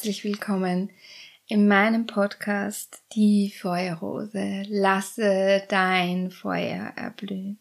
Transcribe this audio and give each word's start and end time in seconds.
herzlich 0.00 0.24
willkommen 0.24 0.88
in 1.46 1.68
meinem 1.68 2.06
Podcast 2.06 3.02
Die 3.12 3.50
Feuerrose. 3.50 4.62
Lasse 4.66 5.62
dein 5.68 6.30
Feuer 6.30 6.94
erblühen 6.96 7.58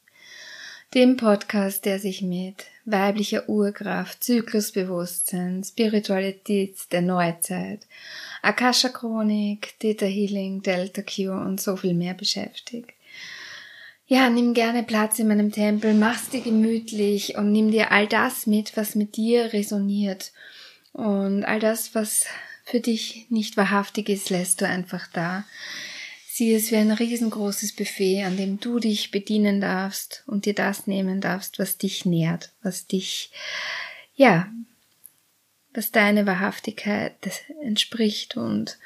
dem 0.93 1.17
Podcast, 1.17 1.84
der 1.84 1.99
sich 1.99 2.21
mit 2.21 2.63
weiblicher 2.85 3.49
Urkraft, 3.49 4.23
Zyklusbewusstsein, 4.23 5.65
Spiritualität 5.65 6.77
der 6.93 7.02
Neuzeit, 7.02 7.85
Akasha 8.41 8.87
Chronik, 8.87 9.77
Theta 9.77 10.05
Healing, 10.05 10.62
Delta 10.62 11.01
Q 11.01 11.34
und 11.34 11.59
so 11.59 11.76
viel 11.76 11.93
mehr 11.93 12.13
beschäftigt. 12.13 12.91
Ja, 14.07 14.29
nimm 14.29 14.53
gerne 14.53 14.84
Platz 14.84 15.20
in 15.20 15.27
meinem 15.27 15.51
Tempel, 15.51 15.93
mach's 15.93 16.29
dir 16.29 16.40
gemütlich 16.40 17.35
und 17.35 17.51
nimm 17.51 17.70
dir 17.70 17.91
all 17.91 18.07
das 18.07 18.48
mit, 18.48 18.77
was 18.77 18.95
mit 18.95 19.17
dir 19.17 19.51
resoniert. 19.51 20.31
Und 20.99 21.45
all 21.45 21.62
das, 21.62 21.95
was 21.95 22.26
für 22.66 22.81
dich 22.81 23.27
nicht 23.29 23.55
wahrhaftig 23.55 24.10
ist, 24.10 24.29
lässt 24.29 24.60
du 24.60 24.68
einfach 24.68 25.07
da. 25.13 25.46
Sieh 26.27 26.54
es 26.54 26.71
wie 26.71 26.76
ein 26.76 26.91
riesengroßes 26.91 27.74
Buffet, 27.74 28.24
an 28.24 28.35
dem 28.35 28.60
du 28.60 28.79
dich 28.79 29.09
bedienen 29.09 29.62
darfst 29.62 30.24
und 30.27 30.46
dir 30.46 30.54
das 30.54 30.87
nehmen 30.87 31.21
darfst, 31.21 31.57
was 31.57 31.77
dich 31.77 32.04
nährt, 32.04 32.51
was 32.63 32.85
dich, 32.85 33.32
ja, 34.13 34.51
was 35.74 35.91
deine 35.91 36.26
Wahrhaftigkeit 36.26 37.15
entspricht 37.63 38.35
und 38.35 38.77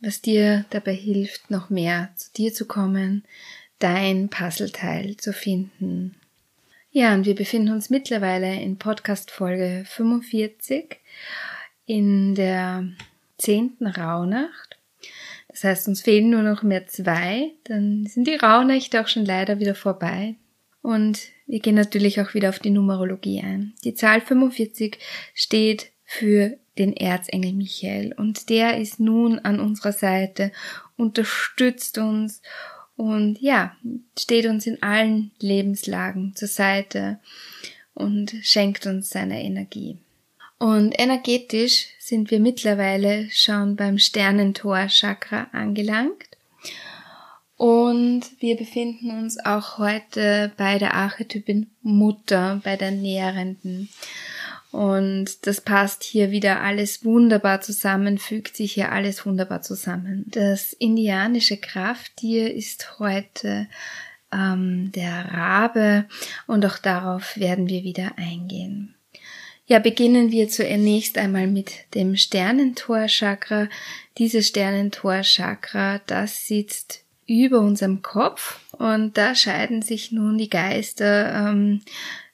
was 0.00 0.20
dir 0.20 0.66
dabei 0.70 0.94
hilft, 0.94 1.50
noch 1.50 1.68
mehr 1.68 2.12
zu 2.14 2.32
dir 2.32 2.54
zu 2.54 2.64
kommen, 2.64 3.24
dein 3.80 4.28
Puzzleteil 4.28 5.16
zu 5.16 5.32
finden. 5.32 6.14
Ja, 6.92 7.14
und 7.14 7.24
wir 7.24 7.34
befinden 7.34 7.72
uns 7.72 7.90
mittlerweile 7.90 8.60
in 8.60 8.78
Podcast 8.78 9.30
Folge 9.30 9.84
45 9.86 10.98
in 11.86 12.34
der 12.34 12.84
zehnten 13.38 13.86
Rauhnacht 13.86 14.80
das 15.50 15.64
heißt, 15.64 15.88
uns 15.88 16.02
fehlen 16.02 16.30
nur 16.30 16.42
noch 16.42 16.62
mehr 16.62 16.86
zwei, 16.86 17.52
dann 17.64 18.06
sind 18.06 18.26
die 18.26 18.36
Rauhnächte 18.36 19.00
auch 19.00 19.08
schon 19.08 19.24
leider 19.24 19.58
wieder 19.58 19.74
vorbei. 19.74 20.36
Und 20.82 21.20
wir 21.46 21.60
gehen 21.60 21.74
natürlich 21.74 22.20
auch 22.20 22.34
wieder 22.34 22.48
auf 22.48 22.60
die 22.60 22.70
Numerologie 22.70 23.42
ein. 23.42 23.74
Die 23.84 23.94
Zahl 23.94 24.20
45 24.20 24.98
steht 25.34 25.90
für 26.04 26.56
den 26.78 26.96
Erzengel 26.96 27.52
Michael 27.52 28.14
und 28.16 28.48
der 28.48 28.78
ist 28.78 29.00
nun 29.00 29.38
an 29.40 29.60
unserer 29.60 29.92
Seite, 29.92 30.52
unterstützt 30.96 31.98
uns 31.98 32.40
und 32.96 33.38
ja, 33.40 33.76
steht 34.20 34.46
uns 34.46 34.66
in 34.66 34.82
allen 34.82 35.30
Lebenslagen 35.40 36.34
zur 36.34 36.48
Seite 36.48 37.18
und 37.94 38.34
schenkt 38.42 38.86
uns 38.86 39.10
seine 39.10 39.42
Energie. 39.42 39.98
Und 40.58 40.92
energetisch 40.98 41.86
sind 41.98 42.30
wir 42.30 42.38
mittlerweile 42.38 43.28
schon 43.30 43.76
beim 43.76 43.98
Sternentor-Chakra 43.98 45.48
angelangt. 45.52 46.28
Und 47.56 48.22
wir 48.40 48.56
befinden 48.56 49.10
uns 49.10 49.38
auch 49.38 49.78
heute 49.78 50.52
bei 50.56 50.78
der 50.78 50.94
Archetypin 50.94 51.70
Mutter, 51.82 52.60
bei 52.64 52.76
der 52.76 52.90
Nährenden. 52.90 53.88
Und 54.70 55.46
das 55.46 55.60
passt 55.60 56.04
hier 56.04 56.30
wieder 56.30 56.60
alles 56.60 57.04
wunderbar 57.04 57.60
zusammen, 57.60 58.18
fügt 58.18 58.56
sich 58.56 58.72
hier 58.72 58.92
alles 58.92 59.26
wunderbar 59.26 59.62
zusammen. 59.62 60.24
Das 60.28 60.72
indianische 60.74 61.56
Krafttier 61.56 62.54
ist 62.54 62.98
heute 62.98 63.66
ähm, 64.32 64.92
der 64.92 65.32
Rabe 65.32 66.06
und 66.46 66.64
auch 66.66 66.78
darauf 66.78 67.36
werden 67.36 67.68
wir 67.68 67.82
wieder 67.82 68.12
eingehen. 68.16 68.94
Ja, 69.66 69.78
beginnen 69.78 70.32
wir 70.32 70.48
zunächst 70.48 71.16
einmal 71.16 71.46
mit 71.46 71.70
dem 71.94 72.16
Sternentor-Chakra. 72.16 73.68
Dieses 74.18 74.48
Sternentor-Chakra, 74.48 76.00
das 76.06 76.48
sitzt 76.48 77.04
über 77.28 77.60
unserem 77.60 78.02
Kopf 78.02 78.58
und 78.72 79.16
da 79.16 79.36
scheiden 79.36 79.82
sich 79.82 80.10
nun 80.10 80.38
die 80.38 80.50
Geister. 80.50 81.32
Ähm, 81.32 81.82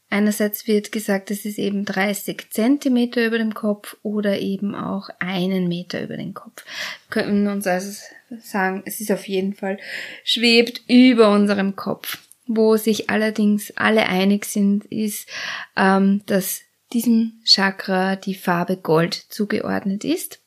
einerseits 0.08 0.66
wird 0.66 0.92
gesagt, 0.92 1.30
es 1.30 1.44
ist 1.44 1.58
eben 1.58 1.84
30 1.84 2.50
Zentimeter 2.50 3.26
über 3.26 3.36
dem 3.36 3.52
Kopf 3.52 3.98
oder 4.02 4.38
eben 4.38 4.74
auch 4.74 5.10
einen 5.18 5.68
Meter 5.68 6.02
über 6.02 6.16
den 6.16 6.32
Kopf. 6.32 6.64
Wir 7.10 7.22
können 7.22 7.48
uns 7.48 7.66
also 7.66 8.00
sagen, 8.40 8.82
es 8.86 9.00
ist 9.00 9.10
auf 9.10 9.28
jeden 9.28 9.54
Fall 9.54 9.78
schwebt 10.24 10.82
über 10.88 11.30
unserem 11.30 11.76
Kopf. 11.76 12.18
Wo 12.46 12.76
sich 12.76 13.10
allerdings 13.10 13.72
alle 13.76 14.06
einig 14.06 14.44
sind, 14.44 14.84
ist, 14.86 15.28
ähm, 15.76 16.22
dass 16.26 16.60
diesem 16.92 17.40
Chakra 17.44 18.16
die 18.16 18.34
Farbe 18.34 18.76
Gold 18.76 19.14
zugeordnet 19.14 20.04
ist. 20.04 20.40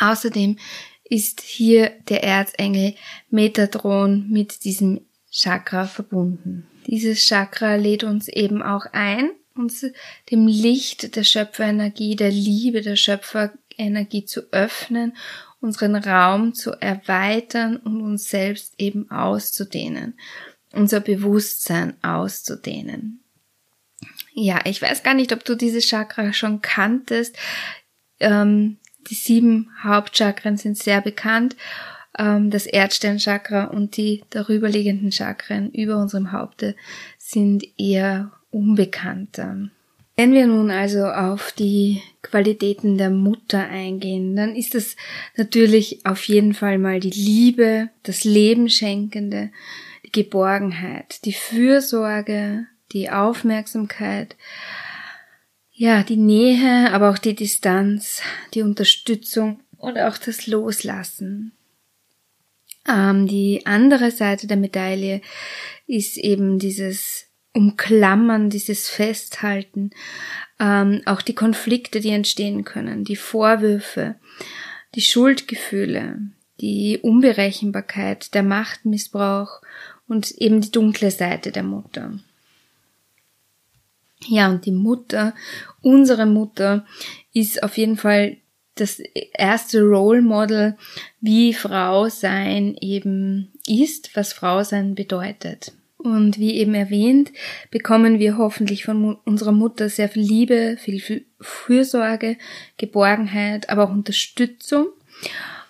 Außerdem 0.00 0.58
ist 1.04 1.40
hier 1.40 1.92
der 2.08 2.24
Erzengel 2.24 2.94
Metatron 3.30 4.28
mit 4.28 4.64
diesem 4.64 5.02
Chakra 5.30 5.86
verbunden. 5.86 6.66
Dieses 6.86 7.20
Chakra 7.20 7.76
lädt 7.76 8.04
uns 8.04 8.28
eben 8.28 8.62
auch 8.62 8.86
ein, 8.92 9.30
uns 9.54 9.86
dem 10.30 10.46
Licht 10.46 11.16
der 11.16 11.24
Schöpferenergie, 11.24 12.16
der 12.16 12.30
Liebe 12.30 12.80
der 12.80 12.96
Schöpferenergie 12.96 14.24
zu 14.24 14.52
öffnen, 14.52 15.16
unseren 15.60 15.96
Raum 15.96 16.54
zu 16.54 16.72
erweitern 16.72 17.76
und 17.76 18.00
uns 18.00 18.28
selbst 18.28 18.74
eben 18.78 19.10
auszudehnen, 19.10 20.14
unser 20.72 21.00
Bewusstsein 21.00 21.94
auszudehnen. 22.02 23.20
Ja, 24.32 24.60
ich 24.64 24.82
weiß 24.82 25.02
gar 25.02 25.14
nicht, 25.14 25.32
ob 25.32 25.44
du 25.44 25.54
dieses 25.54 25.86
Chakra 25.86 26.32
schon 26.32 26.60
kanntest. 26.60 27.36
Ähm, 28.20 28.78
die 29.08 29.14
sieben 29.14 29.70
Hauptchakren 29.82 30.56
sind 30.56 30.76
sehr 30.76 31.00
bekannt. 31.00 31.56
Ähm, 32.18 32.50
das 32.50 32.66
Erdsternchakra 32.66 33.64
und 33.64 33.96
die 33.96 34.24
darüberliegenden 34.30 35.12
Chakren 35.12 35.70
über 35.70 35.96
unserem 35.96 36.32
Haupte 36.32 36.76
sind 37.18 37.64
eher 37.78 38.32
unbekannter. 38.50 39.70
Wenn 40.18 40.32
wir 40.32 40.46
nun 40.46 40.70
also 40.70 41.04
auf 41.04 41.52
die 41.52 42.02
Qualitäten 42.22 42.96
der 42.96 43.10
Mutter 43.10 43.68
eingehen, 43.68 44.34
dann 44.34 44.56
ist 44.56 44.74
es 44.74 44.96
natürlich 45.36 46.06
auf 46.06 46.24
jeden 46.24 46.54
Fall 46.54 46.78
mal 46.78 47.00
die 47.00 47.10
Liebe, 47.10 47.90
das 48.02 48.24
Leben 48.24 48.70
schenkende, 48.70 49.50
die 50.06 50.12
Geborgenheit, 50.12 51.22
die 51.26 51.34
Fürsorge, 51.34 52.66
die 52.92 53.10
Aufmerksamkeit, 53.10 54.36
ja, 55.72 56.02
die 56.02 56.16
Nähe, 56.16 56.90
aber 56.92 57.10
auch 57.10 57.18
die 57.18 57.34
Distanz, 57.34 58.22
die 58.54 58.62
Unterstützung 58.62 59.60
und 59.76 59.98
auch 59.98 60.16
das 60.16 60.46
Loslassen. 60.46 61.52
Ähm, 62.88 63.26
die 63.26 63.66
andere 63.66 64.10
Seite 64.10 64.46
der 64.46 64.56
Medaille 64.56 65.20
ist 65.86 66.16
eben 66.16 66.58
dieses 66.58 67.25
Umklammern, 67.56 68.50
dieses 68.50 68.88
Festhalten, 68.88 69.90
ähm, 70.60 71.00
auch 71.06 71.22
die 71.22 71.34
Konflikte, 71.34 72.00
die 72.00 72.10
entstehen 72.10 72.64
können, 72.64 73.04
die 73.04 73.16
Vorwürfe, 73.16 74.16
die 74.94 75.00
Schuldgefühle, 75.00 76.18
die 76.60 76.98
Unberechenbarkeit, 76.98 78.34
der 78.34 78.42
Machtmissbrauch 78.42 79.62
und 80.06 80.32
eben 80.32 80.60
die 80.60 80.70
dunkle 80.70 81.10
Seite 81.10 81.50
der 81.50 81.62
Mutter. 81.62 82.18
Ja, 84.28 84.48
und 84.48 84.66
die 84.66 84.72
Mutter, 84.72 85.34
unsere 85.82 86.26
Mutter, 86.26 86.86
ist 87.32 87.62
auf 87.62 87.76
jeden 87.76 87.96
Fall 87.96 88.36
das 88.74 88.98
erste 88.98 89.82
Role 89.82 90.22
Model, 90.22 90.76
wie 91.20 91.54
Frau 91.54 92.08
sein 92.08 92.76
eben 92.80 93.52
ist, 93.66 94.14
was 94.14 94.34
Frau 94.34 94.62
sein 94.62 94.94
bedeutet. 94.94 95.72
Und 96.06 96.38
wie 96.38 96.54
eben 96.54 96.74
erwähnt, 96.74 97.32
bekommen 97.70 98.20
wir 98.20 98.38
hoffentlich 98.38 98.84
von 98.84 99.16
unserer 99.24 99.52
Mutter 99.52 99.88
sehr 99.88 100.08
viel 100.08 100.22
Liebe, 100.22 100.76
viel 100.78 101.24
Fürsorge, 101.40 102.36
Geborgenheit, 102.76 103.68
aber 103.68 103.84
auch 103.84 103.90
Unterstützung. 103.90 104.86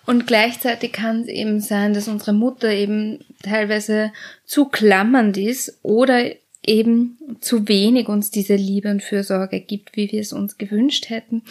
Und 0.05 0.27
gleichzeitig 0.27 0.93
kann 0.93 1.21
es 1.21 1.27
eben 1.27 1.59
sein, 1.59 1.93
dass 1.93 2.07
unsere 2.07 2.33
Mutter 2.33 2.71
eben 2.71 3.25
teilweise 3.41 4.13
zu 4.45 4.65
klammernd 4.65 5.37
ist 5.37 5.79
oder 5.81 6.31
eben 6.63 7.17
zu 7.41 7.67
wenig 7.67 8.07
uns 8.07 8.29
diese 8.29 8.55
Liebe 8.55 8.91
und 8.91 9.01
Fürsorge 9.01 9.59
gibt, 9.59 9.97
wie 9.97 10.11
wir 10.11 10.21
es 10.21 10.33
uns 10.33 10.57
gewünscht 10.57 11.09
hätten. 11.09 11.41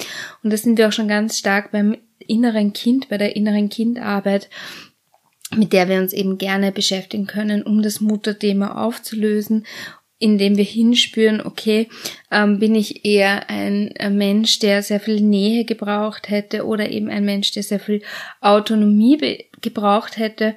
Und 0.45 0.53
da 0.53 0.57
sind 0.57 0.79
wir 0.79 0.89
auch 0.89 0.93
schon 0.93 1.09
ganz 1.09 1.39
stark 1.39 1.73
beim 1.73 1.97
inneren 2.19 2.73
Kind, 2.73 3.09
bei 3.09 3.19
der 3.19 3.37
inneren 3.37 3.69
Kindarbeit, 3.69 4.49
mit 5.57 5.73
der 5.73 5.89
wir 5.89 5.99
uns 5.99 6.13
eben 6.13 6.39
gerne 6.39 6.73
beschäftigen 6.73 7.27
können, 7.27 7.63
um 7.63 7.83
das 7.83 8.01
Mutterthema 8.01 8.85
aufzulösen 8.85 9.65
indem 10.19 10.57
wir 10.57 10.65
hinspüren, 10.65 11.43
okay, 11.45 11.89
ähm, 12.31 12.59
bin 12.59 12.75
ich 12.75 13.05
eher 13.05 13.51
ein, 13.51 13.93
ein, 13.99 14.17
Mensch, 14.17 14.59
der 14.61 14.83
sehr 14.83 15.01
viel 15.01 15.21
Nähe 15.21 15.65
gebraucht 15.65 16.31
hätte 16.31 16.65
oder 16.65 16.91
eben 16.91 17.11
ein 17.11 17.25
Mensch, 17.25 17.53
der 17.53 17.63
sehr 17.63 17.81
viel 17.81 18.03
Autonomie 18.41 19.45
gebraucht 19.61 20.17
hätte 20.17 20.55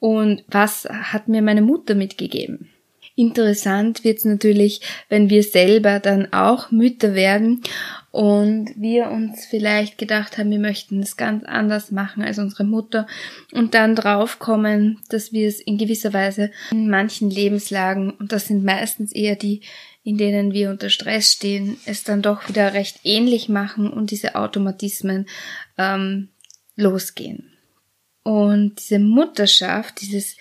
und 0.00 0.44
was 0.48 0.88
hat 0.90 1.28
mir 1.28 1.42
meine 1.42 1.62
Mutter 1.62 1.94
mitgegeben. 1.94 2.70
Interessant 3.18 4.04
wird's 4.04 4.26
natürlich, 4.26 4.82
wenn 5.08 5.30
wir 5.30 5.42
selber 5.42 6.00
dann 6.00 6.34
auch 6.34 6.70
Mütter 6.70 7.14
werden 7.14 7.62
und 8.10 8.70
wir 8.76 9.10
uns 9.10 9.46
vielleicht 9.46 9.96
gedacht 9.96 10.36
haben, 10.36 10.50
wir 10.50 10.58
möchten 10.58 11.00
es 11.00 11.16
ganz 11.16 11.42
anders 11.44 11.90
machen 11.90 12.22
als 12.22 12.38
unsere 12.38 12.64
Mutter 12.64 13.06
und 13.52 13.72
dann 13.72 13.96
draufkommen, 13.96 15.00
dass 15.08 15.32
wir 15.32 15.48
es 15.48 15.60
in 15.60 15.78
gewisser 15.78 16.12
Weise 16.12 16.50
in 16.70 16.90
manchen 16.90 17.30
Lebenslagen, 17.30 18.10
und 18.10 18.32
das 18.32 18.48
sind 18.48 18.64
meistens 18.64 19.12
eher 19.12 19.36
die, 19.36 19.62
in 20.02 20.18
denen 20.18 20.52
wir 20.52 20.68
unter 20.68 20.90
Stress 20.90 21.32
stehen, 21.32 21.78
es 21.86 22.04
dann 22.04 22.20
doch 22.20 22.46
wieder 22.50 22.74
recht 22.74 23.00
ähnlich 23.02 23.48
machen 23.48 23.90
und 23.90 24.10
diese 24.10 24.34
Automatismen 24.34 25.26
ähm, 25.78 26.28
losgehen. 26.74 27.50
Und 28.22 28.80
diese 28.80 28.98
Mutterschaft, 28.98 30.00
dieses 30.00 30.36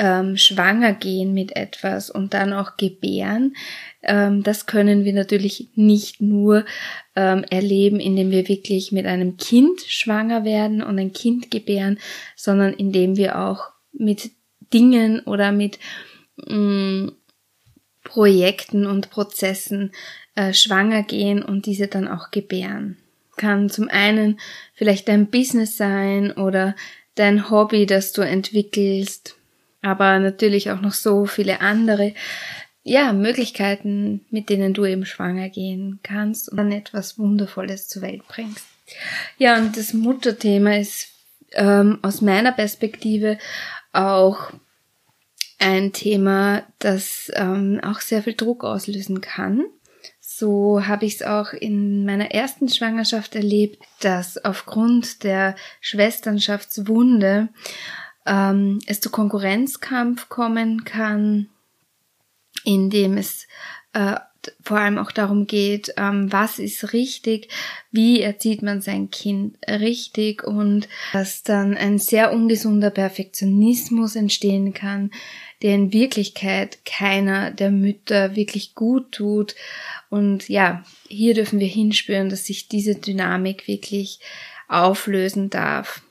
ähm, 0.00 0.38
schwanger 0.38 0.94
gehen 0.94 1.34
mit 1.34 1.54
etwas 1.56 2.08
und 2.08 2.32
dann 2.32 2.54
auch 2.54 2.78
gebären, 2.78 3.54
ähm, 4.02 4.42
das 4.42 4.64
können 4.64 5.04
wir 5.04 5.12
natürlich 5.12 5.68
nicht 5.74 6.22
nur 6.22 6.64
ähm, 7.14 7.44
erleben, 7.50 8.00
indem 8.00 8.30
wir 8.30 8.48
wirklich 8.48 8.92
mit 8.92 9.04
einem 9.04 9.36
Kind 9.36 9.82
schwanger 9.82 10.44
werden 10.44 10.82
und 10.82 10.98
ein 10.98 11.12
Kind 11.12 11.50
gebären, 11.50 11.98
sondern 12.34 12.72
indem 12.72 13.18
wir 13.18 13.38
auch 13.38 13.66
mit 13.92 14.30
Dingen 14.72 15.20
oder 15.20 15.52
mit 15.52 15.78
mm, 16.48 17.08
Projekten 18.02 18.86
und 18.86 19.10
Prozessen 19.10 19.92
äh, 20.34 20.54
schwanger 20.54 21.02
gehen 21.02 21.42
und 21.42 21.66
diese 21.66 21.88
dann 21.88 22.08
auch 22.08 22.30
gebären. 22.30 22.96
Kann 23.36 23.68
zum 23.68 23.90
einen 23.90 24.40
vielleicht 24.72 25.08
dein 25.08 25.26
Business 25.26 25.76
sein 25.76 26.32
oder 26.32 26.74
dein 27.16 27.50
Hobby, 27.50 27.84
das 27.84 28.12
du 28.12 28.22
entwickelst, 28.22 29.36
aber 29.82 30.18
natürlich 30.18 30.70
auch 30.70 30.80
noch 30.80 30.92
so 30.92 31.26
viele 31.26 31.60
andere 31.60 32.14
ja, 32.82 33.12
Möglichkeiten, 33.12 34.24
mit 34.30 34.48
denen 34.48 34.72
du 34.74 34.84
eben 34.84 35.04
schwanger 35.04 35.48
gehen 35.48 36.00
kannst 36.02 36.48
und 36.50 36.56
dann 36.56 36.72
etwas 36.72 37.18
Wundervolles 37.18 37.88
zur 37.88 38.02
Welt 38.02 38.26
bringst. 38.26 38.66
Ja, 39.38 39.58
und 39.58 39.76
das 39.76 39.92
Mutterthema 39.92 40.76
ist 40.76 41.08
ähm, 41.52 41.98
aus 42.02 42.20
meiner 42.20 42.52
Perspektive 42.52 43.38
auch 43.92 44.52
ein 45.58 45.92
Thema, 45.92 46.62
das 46.78 47.30
ähm, 47.34 47.80
auch 47.84 48.00
sehr 48.00 48.22
viel 48.22 48.34
Druck 48.34 48.64
auslösen 48.64 49.20
kann. 49.20 49.64
So 50.20 50.86
habe 50.86 51.04
ich 51.04 51.16
es 51.16 51.22
auch 51.22 51.52
in 51.52 52.06
meiner 52.06 52.30
ersten 52.30 52.68
Schwangerschaft 52.68 53.34
erlebt, 53.34 53.82
dass 54.00 54.42
aufgrund 54.42 55.22
der 55.22 55.54
Schwesternschaftswunde 55.80 57.50
ähm, 58.26 58.78
es 58.86 59.00
zu 59.00 59.10
Konkurrenzkampf 59.10 60.28
kommen 60.28 60.84
kann, 60.84 61.48
in 62.64 62.90
dem 62.90 63.16
es 63.16 63.46
äh, 63.92 64.16
vor 64.62 64.78
allem 64.78 64.98
auch 64.98 65.12
darum 65.12 65.46
geht, 65.46 65.92
ähm, 65.96 66.32
was 66.32 66.58
ist 66.58 66.92
richtig, 66.92 67.48
wie 67.90 68.22
erzieht 68.22 68.62
man 68.62 68.80
sein 68.80 69.10
Kind 69.10 69.58
richtig 69.68 70.44
und 70.44 70.88
dass 71.12 71.42
dann 71.42 71.76
ein 71.76 71.98
sehr 71.98 72.32
ungesunder 72.32 72.90
Perfektionismus 72.90 74.16
entstehen 74.16 74.72
kann, 74.72 75.10
der 75.62 75.74
in 75.74 75.92
Wirklichkeit 75.92 76.84
keiner 76.86 77.50
der 77.50 77.70
Mütter 77.70 78.34
wirklich 78.34 78.74
gut 78.74 79.12
tut. 79.12 79.54
Und 80.08 80.48
ja, 80.48 80.84
hier 81.08 81.34
dürfen 81.34 81.60
wir 81.60 81.68
hinspüren, 81.68 82.30
dass 82.30 82.46
sich 82.46 82.68
diese 82.68 82.94
Dynamik 82.94 83.68
wirklich 83.68 84.20
auflösen 84.68 85.50
darf. 85.50 86.02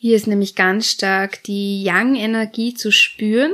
Hier 0.00 0.14
ist 0.14 0.28
nämlich 0.28 0.54
ganz 0.54 0.88
stark 0.90 1.42
die 1.42 1.82
Yang-Energie 1.82 2.72
zu 2.72 2.92
spüren. 2.92 3.52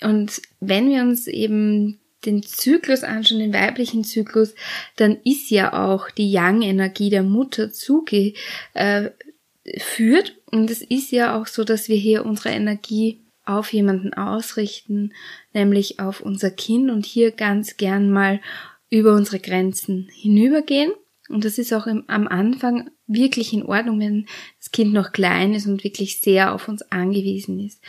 Und 0.00 0.40
wenn 0.58 0.88
wir 0.88 1.02
uns 1.02 1.26
eben 1.26 2.00
den 2.24 2.42
Zyklus 2.42 3.04
anschauen, 3.04 3.40
den 3.40 3.52
weiblichen 3.52 4.02
Zyklus, 4.02 4.54
dann 4.96 5.18
ist 5.22 5.50
ja 5.50 5.72
auch 5.86 6.10
die 6.10 6.32
Yang-Energie 6.32 7.10
der 7.10 7.22
Mutter 7.22 7.70
zugeführt. 7.72 8.34
Äh, 8.74 10.22
und 10.50 10.70
es 10.70 10.80
ist 10.80 11.12
ja 11.12 11.38
auch 11.38 11.46
so, 11.46 11.62
dass 11.62 11.90
wir 11.90 11.96
hier 11.96 12.24
unsere 12.24 12.50
Energie 12.50 13.20
auf 13.44 13.72
jemanden 13.72 14.14
ausrichten, 14.14 15.12
nämlich 15.52 16.00
auf 16.00 16.22
unser 16.22 16.50
Kind 16.50 16.90
und 16.90 17.04
hier 17.04 17.32
ganz 17.32 17.76
gern 17.76 18.10
mal 18.10 18.40
über 18.88 19.14
unsere 19.14 19.40
Grenzen 19.40 20.08
hinübergehen. 20.10 20.92
Und 21.28 21.44
das 21.44 21.58
ist 21.58 21.72
auch 21.72 21.86
im, 21.86 22.04
am 22.08 22.28
Anfang 22.28 22.90
wirklich 23.06 23.52
in 23.52 23.64
Ordnung, 23.64 24.00
wenn 24.00 24.26
das 24.58 24.70
Kind 24.70 24.92
noch 24.92 25.12
klein 25.12 25.54
ist 25.54 25.66
und 25.66 25.84
wirklich 25.84 26.20
sehr 26.20 26.54
auf 26.54 26.68
uns 26.68 26.82
angewiesen 26.90 27.60
ist. 27.60 27.82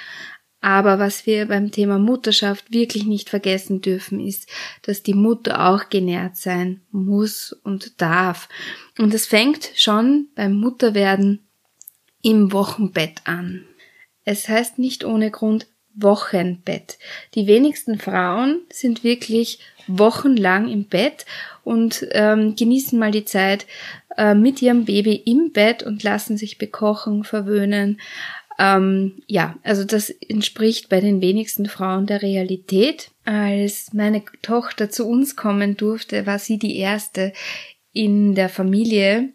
Aber 0.59 0.97
was 0.97 1.25
wir 1.25 1.45
beim 1.45 1.71
Thema 1.71 1.99
Mutterschaft 1.99 2.71
wirklich 2.71 3.05
nicht 3.05 3.29
vergessen 3.29 3.81
dürfen, 3.81 4.19
ist, 4.19 4.49
dass 4.81 5.03
die 5.03 5.13
Mutter 5.13 5.69
auch 5.69 5.89
genährt 5.89 6.35
sein 6.35 6.81
muss 6.91 7.53
und 7.63 8.01
darf. 8.01 8.49
Und 8.97 9.13
das 9.13 9.27
fängt 9.27 9.71
schon 9.75 10.29
beim 10.35 10.53
Mutterwerden 10.53 11.47
im 12.23 12.51
Wochenbett 12.51 13.21
an. 13.25 13.65
Es 14.25 14.49
heißt 14.49 14.79
nicht 14.79 15.05
ohne 15.05 15.31
Grund 15.31 15.67
Wochenbett. 15.93 16.99
Die 17.33 17.47
wenigsten 17.47 17.99
Frauen 17.99 18.61
sind 18.71 19.03
wirklich 19.03 19.59
wochenlang 19.87 20.67
im 20.67 20.85
Bett 20.85 21.25
und 21.67 22.07
ähm, 22.11 22.55
genießen 22.55 22.97
mal 22.97 23.11
die 23.11 23.25
Zeit 23.25 23.67
äh, 24.15 24.33
mit 24.33 24.61
ihrem 24.61 24.85
Baby 24.85 25.15
im 25.25 25.51
Bett 25.51 25.83
und 25.83 26.01
lassen 26.01 26.37
sich 26.37 26.57
bekochen, 26.57 27.25
verwöhnen. 27.25 27.99
Ähm, 28.57 29.21
ja, 29.27 29.57
also 29.63 29.83
das 29.83 30.09
entspricht 30.09 30.87
bei 30.87 31.01
den 31.01 31.21
wenigsten 31.21 31.67
Frauen 31.67 32.05
der 32.05 32.21
Realität. 32.21 33.11
Als 33.25 33.93
meine 33.93 34.23
Tochter 34.41 34.89
zu 34.89 35.07
uns 35.07 35.35
kommen 35.35 35.75
durfte, 35.75 36.25
war 36.25 36.39
sie 36.39 36.57
die 36.57 36.77
erste 36.77 37.33
in 37.91 38.33
der 38.33 38.47
Familie. 38.47 39.29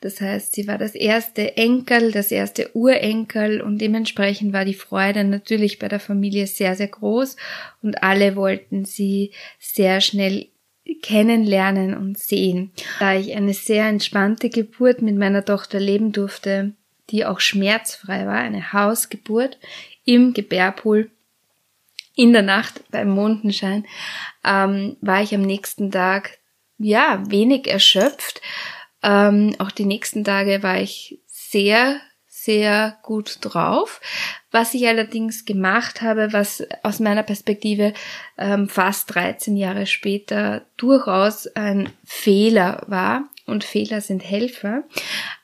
Das 0.00 0.20
heißt, 0.20 0.54
sie 0.54 0.66
war 0.66 0.78
das 0.78 0.94
erste 0.94 1.56
Enkel, 1.56 2.10
das 2.10 2.30
erste 2.32 2.70
Urenkel 2.74 3.60
und 3.60 3.78
dementsprechend 3.78 4.52
war 4.52 4.64
die 4.64 4.74
Freude 4.74 5.24
natürlich 5.24 5.78
bei 5.78 5.88
der 5.88 6.00
Familie 6.00 6.46
sehr, 6.46 6.74
sehr 6.74 6.88
groß 6.88 7.36
und 7.82 8.02
alle 8.02 8.34
wollten 8.36 8.84
sie 8.84 9.32
sehr 9.58 10.00
schnell 10.00 10.48
kennenlernen 10.96 11.96
und 11.96 12.18
sehen. 12.18 12.72
Da 12.98 13.14
ich 13.14 13.34
eine 13.34 13.54
sehr 13.54 13.86
entspannte 13.86 14.50
Geburt 14.50 15.02
mit 15.02 15.16
meiner 15.16 15.44
Tochter 15.44 15.80
leben 15.80 16.12
durfte, 16.12 16.72
die 17.10 17.24
auch 17.24 17.40
schmerzfrei 17.40 18.26
war, 18.26 18.36
eine 18.36 18.72
Hausgeburt 18.72 19.58
im 20.04 20.34
Gebärpool 20.34 21.10
in 22.14 22.32
der 22.32 22.42
Nacht 22.42 22.82
beim 22.90 23.10
Mondenschein, 23.10 23.86
ähm, 24.44 24.96
war 25.00 25.22
ich 25.22 25.34
am 25.34 25.42
nächsten 25.42 25.90
Tag 25.90 26.38
ja 26.78 27.22
wenig 27.28 27.68
erschöpft. 27.68 28.40
Ähm, 29.02 29.54
auch 29.58 29.70
die 29.70 29.84
nächsten 29.84 30.24
Tage 30.24 30.62
war 30.62 30.80
ich 30.80 31.20
sehr, 31.26 32.00
sehr 32.26 32.98
gut 33.02 33.38
drauf. 33.40 34.00
Was 34.50 34.74
ich 34.74 34.86
allerdings 34.86 35.44
gemacht 35.44 36.00
habe, 36.00 36.32
was 36.32 36.66
aus 36.82 37.00
meiner 37.00 37.22
Perspektive 37.22 37.92
ähm, 38.38 38.68
fast 38.68 39.14
13 39.14 39.56
Jahre 39.56 39.86
später 39.86 40.66
durchaus 40.76 41.46
ein 41.48 41.90
Fehler 42.04 42.82
war, 42.86 43.28
und 43.48 43.64
Fehler 43.64 44.00
sind 44.00 44.22
Helfer, 44.22 44.84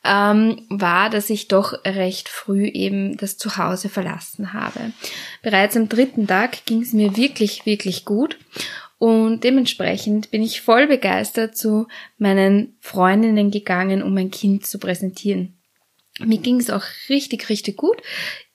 ähm, 0.05 0.67
war, 0.69 1.09
dass 1.09 1.31
ich 1.31 1.49
doch 1.49 1.73
recht 1.85 2.29
früh 2.29 2.67
eben 2.67 3.17
das 3.17 3.39
Zuhause 3.39 3.89
verlassen 3.89 4.53
habe. 4.53 4.93
Bereits 5.43 5.77
am 5.77 5.89
dritten 5.89 6.27
Tag 6.27 6.67
ging 6.67 6.83
es 6.83 6.93
mir 6.93 7.17
wirklich, 7.17 7.65
wirklich 7.65 8.05
gut 8.05 8.39
und 8.99 9.43
dementsprechend 9.43 10.31
bin 10.31 10.43
ich 10.43 10.61
voll 10.61 10.87
begeistert 10.87 11.57
zu 11.57 11.89
meinen 12.19 12.77
Freundinnen 12.81 13.51
gegangen, 13.51 14.03
um 14.03 14.15
mein 14.15 14.31
Kind 14.31 14.67
zu 14.67 14.79
präsentieren. 14.79 15.59
Mir 16.21 16.39
ging 16.39 16.61
es 16.61 16.71
auch 16.71 16.85
richtig, 17.09 17.49
richtig 17.49 17.77
gut. 17.77 17.97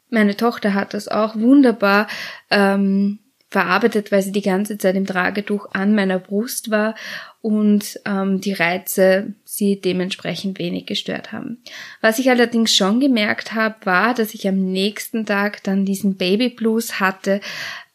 Meine 0.10 0.36
Tochter 0.36 0.74
hat 0.74 0.94
das 0.94 1.08
auch 1.08 1.36
wunderbar 1.36 2.08
ähm, 2.50 3.20
verarbeitet, 3.50 4.12
weil 4.12 4.22
sie 4.22 4.32
die 4.32 4.42
ganze 4.42 4.78
Zeit 4.78 4.96
im 4.96 5.08
Tragetuch 5.08 5.68
an 5.72 5.96
meiner 5.96 6.20
Brust 6.20 6.70
war 6.70 6.96
und 7.42 8.00
ähm, 8.06 8.42
die 8.42 8.54
Reize 8.54 9.34
sie 9.44 9.82
dementsprechend 9.82 10.60
wenig 10.60 10.86
gestört 10.86 11.32
haben. 11.32 11.64
Was 12.02 12.20
ich 12.20 12.30
allerdings 12.30 12.76
schon 12.76 13.00
gemerkt 13.00 13.54
habe, 13.54 13.76
war, 13.86 14.14
dass 14.14 14.34
ich 14.34 14.48
am 14.48 14.72
nächsten 14.72 15.26
Tag 15.26 15.64
dann 15.64 15.86
diesen 15.86 16.16
Baby 16.16 16.50
Blues 16.50 17.00
hatte, 17.00 17.42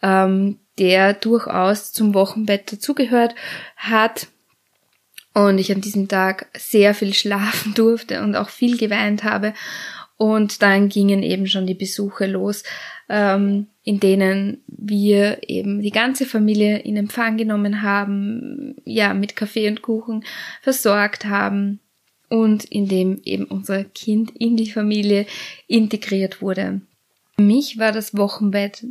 ähm, 0.02 0.58
der 0.78 1.14
durchaus 1.14 1.92
zum 1.92 2.14
Wochenbett 2.14 2.72
dazugehört 2.72 3.36
hat 3.76 4.26
und 5.34 5.58
ich 5.58 5.70
an 5.70 5.80
diesem 5.80 6.08
Tag 6.08 6.46
sehr 6.56 6.94
viel 6.94 7.14
schlafen 7.14 7.74
durfte 7.76 8.22
und 8.22 8.34
auch 8.34 8.48
viel 8.48 8.76
geweint 8.76 9.22
habe 9.22 9.52
Und 10.16 10.62
dann 10.62 10.88
gingen 10.88 11.22
eben 11.22 11.46
schon 11.46 11.66
die 11.66 11.74
Besuche 11.74 12.26
los, 12.26 12.62
ähm, 13.08 13.66
in 13.82 14.00
denen 14.00 14.62
wir 14.66 15.48
eben 15.48 15.80
die 15.80 15.90
ganze 15.90 16.24
Familie 16.24 16.78
in 16.78 16.96
Empfang 16.96 17.36
genommen 17.36 17.82
haben, 17.82 18.76
ja, 18.84 19.12
mit 19.12 19.36
Kaffee 19.36 19.68
und 19.68 19.82
Kuchen 19.82 20.24
versorgt 20.62 21.26
haben 21.26 21.80
und 22.28 22.64
in 22.64 22.88
dem 22.88 23.20
eben 23.24 23.44
unser 23.44 23.84
Kind 23.84 24.32
in 24.36 24.56
die 24.56 24.70
Familie 24.70 25.26
integriert 25.66 26.40
wurde. 26.40 26.80
Für 27.36 27.42
mich 27.42 27.78
war 27.78 27.92
das 27.92 28.16
Wochenbett 28.16 28.84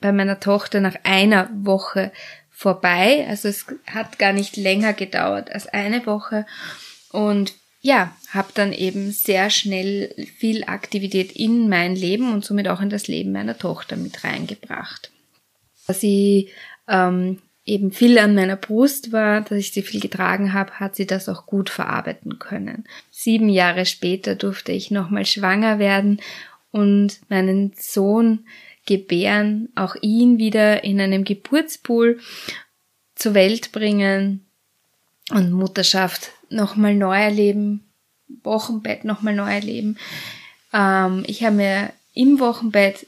bei 0.00 0.12
meiner 0.12 0.40
Tochter 0.40 0.80
nach 0.80 0.96
einer 1.02 1.50
Woche 1.52 2.12
vorbei. 2.50 3.26
Also 3.28 3.48
es 3.48 3.66
hat 3.86 4.18
gar 4.18 4.32
nicht 4.32 4.56
länger 4.56 4.92
gedauert 4.92 5.50
als 5.50 5.66
eine 5.66 6.06
Woche. 6.06 6.46
Und 7.10 7.54
ja, 7.88 8.14
habe 8.28 8.48
dann 8.52 8.74
eben 8.74 9.12
sehr 9.12 9.48
schnell 9.48 10.14
viel 10.36 10.64
Aktivität 10.64 11.32
in 11.32 11.70
mein 11.70 11.96
Leben 11.96 12.34
und 12.34 12.44
somit 12.44 12.68
auch 12.68 12.82
in 12.82 12.90
das 12.90 13.08
Leben 13.08 13.32
meiner 13.32 13.56
Tochter 13.56 13.96
mit 13.96 14.24
reingebracht. 14.24 15.10
Dass 15.86 15.98
sie 15.98 16.50
ähm, 16.86 17.38
eben 17.64 17.90
viel 17.90 18.18
an 18.18 18.34
meiner 18.34 18.56
Brust 18.56 19.10
war, 19.10 19.40
dass 19.40 19.56
ich 19.56 19.72
sie 19.72 19.80
viel 19.80 20.00
getragen 20.00 20.52
habe, 20.52 20.72
hat 20.72 20.96
sie 20.96 21.06
das 21.06 21.30
auch 21.30 21.46
gut 21.46 21.70
verarbeiten 21.70 22.38
können. 22.38 22.84
Sieben 23.10 23.48
Jahre 23.48 23.86
später 23.86 24.34
durfte 24.34 24.72
ich 24.72 24.90
nochmal 24.90 25.24
schwanger 25.24 25.78
werden 25.78 26.20
und 26.70 27.20
meinen 27.30 27.72
Sohn 27.74 28.44
gebären, 28.84 29.70
auch 29.76 29.96
ihn 30.02 30.36
wieder 30.36 30.84
in 30.84 31.00
einem 31.00 31.24
Geburtspool 31.24 32.20
zur 33.14 33.32
Welt 33.32 33.72
bringen 33.72 34.44
und 35.30 35.52
Mutterschaft 35.52 36.32
nochmal 36.50 36.94
neu 36.94 37.16
erleben, 37.16 37.84
Wochenbett 38.42 39.04
nochmal 39.04 39.34
neu 39.34 39.50
erleben. 39.50 39.96
Ähm, 40.72 41.24
ich 41.26 41.44
habe 41.44 41.56
mir 41.56 41.92
im 42.14 42.40
Wochenbett 42.40 43.06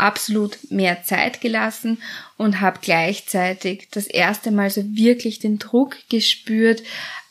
absolut 0.00 0.58
mehr 0.70 1.02
Zeit 1.02 1.40
gelassen 1.40 1.98
und 2.36 2.60
habe 2.60 2.78
gleichzeitig 2.80 3.88
das 3.90 4.06
erste 4.06 4.50
Mal 4.50 4.70
so 4.70 4.82
wirklich 4.96 5.38
den 5.40 5.58
Druck 5.58 5.96
gespürt, 6.08 6.82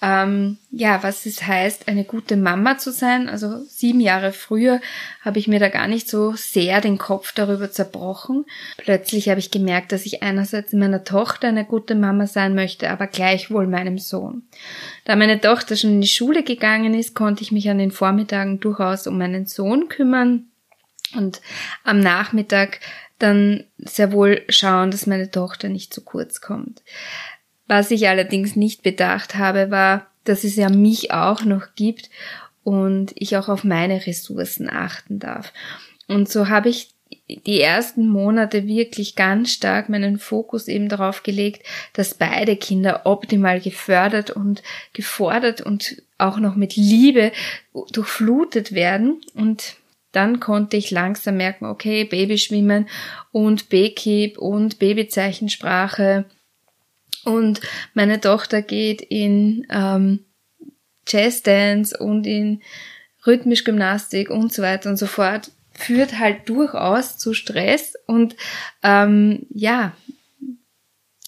ähm, 0.01 0.57
ja, 0.71 1.03
was 1.03 1.25
es 1.25 1.45
heißt, 1.45 1.87
eine 1.87 2.05
gute 2.05 2.37
Mama 2.37 2.77
zu 2.77 2.91
sein. 2.91 3.27
Also 3.27 3.63
sieben 3.65 3.99
Jahre 3.99 4.31
früher 4.31 4.79
habe 5.21 5.39
ich 5.39 5.47
mir 5.47 5.59
da 5.59 5.67
gar 5.67 5.87
nicht 5.87 6.07
so 6.07 6.33
sehr 6.35 6.79
den 6.79 6.97
Kopf 6.97 7.33
darüber 7.33 7.71
zerbrochen. 7.71 8.45
Plötzlich 8.77 9.29
habe 9.29 9.39
ich 9.39 9.51
gemerkt, 9.51 9.91
dass 9.91 10.05
ich 10.05 10.23
einerseits 10.23 10.71
meiner 10.73 11.03
Tochter 11.03 11.49
eine 11.49 11.65
gute 11.65 11.95
Mama 11.95 12.27
sein 12.27 12.55
möchte, 12.55 12.89
aber 12.89 13.07
gleichwohl 13.07 13.67
meinem 13.67 13.97
Sohn. 13.97 14.43
Da 15.05 15.15
meine 15.15 15.41
Tochter 15.41 15.75
schon 15.75 15.93
in 15.93 16.01
die 16.01 16.07
Schule 16.07 16.43
gegangen 16.43 16.93
ist, 16.93 17.15
konnte 17.15 17.41
ich 17.41 17.51
mich 17.51 17.69
an 17.69 17.79
den 17.79 17.91
Vormittagen 17.91 18.59
durchaus 18.59 19.07
um 19.07 19.17
meinen 19.17 19.47
Sohn 19.47 19.89
kümmern 19.89 20.48
und 21.15 21.41
am 21.83 21.99
Nachmittag 21.99 22.79
dann 23.17 23.65
sehr 23.77 24.11
wohl 24.11 24.43
schauen, 24.49 24.91
dass 24.91 25.07
meine 25.07 25.29
Tochter 25.29 25.69
nicht 25.69 25.93
zu 25.93 26.01
kurz 26.01 26.41
kommt. 26.41 26.81
Was 27.67 27.91
ich 27.91 28.07
allerdings 28.07 28.55
nicht 28.55 28.81
bedacht 28.81 29.35
habe, 29.35 29.69
war, 29.71 30.07
dass 30.23 30.43
es 30.43 30.55
ja 30.55 30.69
mich 30.69 31.11
auch 31.11 31.43
noch 31.43 31.75
gibt 31.75 32.09
und 32.63 33.11
ich 33.15 33.37
auch 33.37 33.49
auf 33.49 33.63
meine 33.63 34.05
Ressourcen 34.05 34.69
achten 34.69 35.19
darf. 35.19 35.53
Und 36.07 36.29
so 36.29 36.49
habe 36.49 36.69
ich 36.69 36.93
die 37.27 37.61
ersten 37.61 38.07
Monate 38.07 38.67
wirklich 38.67 39.15
ganz 39.15 39.51
stark 39.51 39.89
meinen 39.89 40.19
Fokus 40.19 40.67
eben 40.67 40.89
darauf 40.89 41.23
gelegt, 41.23 41.65
dass 41.93 42.13
beide 42.13 42.55
Kinder 42.55 43.01
optimal 43.05 43.59
gefördert 43.59 44.31
und 44.31 44.63
gefordert 44.93 45.61
und 45.61 46.01
auch 46.17 46.37
noch 46.39 46.55
mit 46.55 46.75
Liebe 46.75 47.31
durchflutet 47.91 48.73
werden. 48.73 49.21
Und 49.33 49.75
dann 50.11 50.39
konnte 50.39 50.77
ich 50.77 50.91
langsam 50.91 51.37
merken, 51.37 51.65
okay, 51.65 52.03
Babyschwimmen 52.03 52.87
und 53.31 53.69
B-Keep 53.69 54.37
und 54.37 54.79
Babyzeichensprache 54.79 56.25
und 57.23 57.61
meine 57.93 58.21
Tochter 58.21 58.61
geht 58.61 59.01
in 59.01 59.67
ähm, 59.69 60.25
Jazzdance 61.07 61.97
und 61.97 62.25
in 62.25 62.61
rhythmisch 63.25 63.63
Gymnastik 63.63 64.29
und 64.29 64.53
so 64.53 64.61
weiter 64.61 64.89
und 64.89 64.97
so 64.97 65.07
fort, 65.07 65.51
führt 65.73 66.19
halt 66.19 66.47
durchaus 66.49 67.17
zu 67.17 67.33
Stress 67.33 67.93
und 68.05 68.35
ähm, 68.83 69.45
ja, 69.49 69.93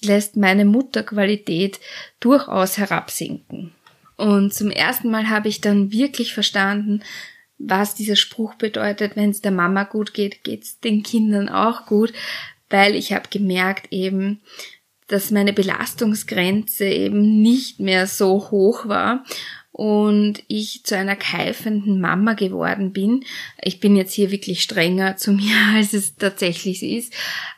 lässt 0.04 0.36
meine 0.38 0.66
Mutterqualität 0.66 1.80
durchaus 2.20 2.78
herabsinken. 2.78 3.74
Und 4.18 4.54
zum 4.54 4.72
ersten 4.72 5.10
Mal 5.10 5.30
habe 5.30 5.48
ich 5.48 5.62
dann 5.62 5.92
wirklich 5.92 6.34
verstanden, 6.34 7.02
was 7.64 7.96
dieser 7.96 8.16
Spruch 8.16 8.56
bedeutet, 8.56 9.16
wenn 9.16 9.30
es 9.30 9.42
der 9.42 9.52
Mama 9.52 9.84
gut 9.84 10.14
geht, 10.14 10.44
geht 10.44 10.64
es 10.64 10.80
den 10.80 11.04
Kindern 11.04 11.50
auch 11.50 11.86
gut, 11.86 12.14
weil 12.70 12.96
ich 12.96 13.14
habe 13.14 13.30
gemerkt 13.30 13.92
eben, 13.92 14.42
dass 15.08 15.32
meine 15.32 15.54
Belastungsgrenze 15.54 16.86
eben 16.86 17.42
nicht 17.42 17.80
mehr 17.80 18.08
so 18.08 18.50
hoch 18.50 18.88
war 18.88 19.26
und 19.72 20.44
ich 20.48 20.84
zu 20.84 20.98
einer 20.98 21.16
keifenden 21.16 22.00
Mama 22.02 22.34
geworden 22.34 22.94
bin. 22.94 23.24
Ich 23.62 23.80
bin 23.80 23.96
jetzt 23.96 24.14
hier 24.14 24.32
wirklich 24.32 24.62
strenger 24.62 25.18
zu 25.18 25.34
mir, 25.34 25.56
als 25.76 25.94
es 25.94 26.16
tatsächlich 26.16 26.84
ist. 26.84 27.14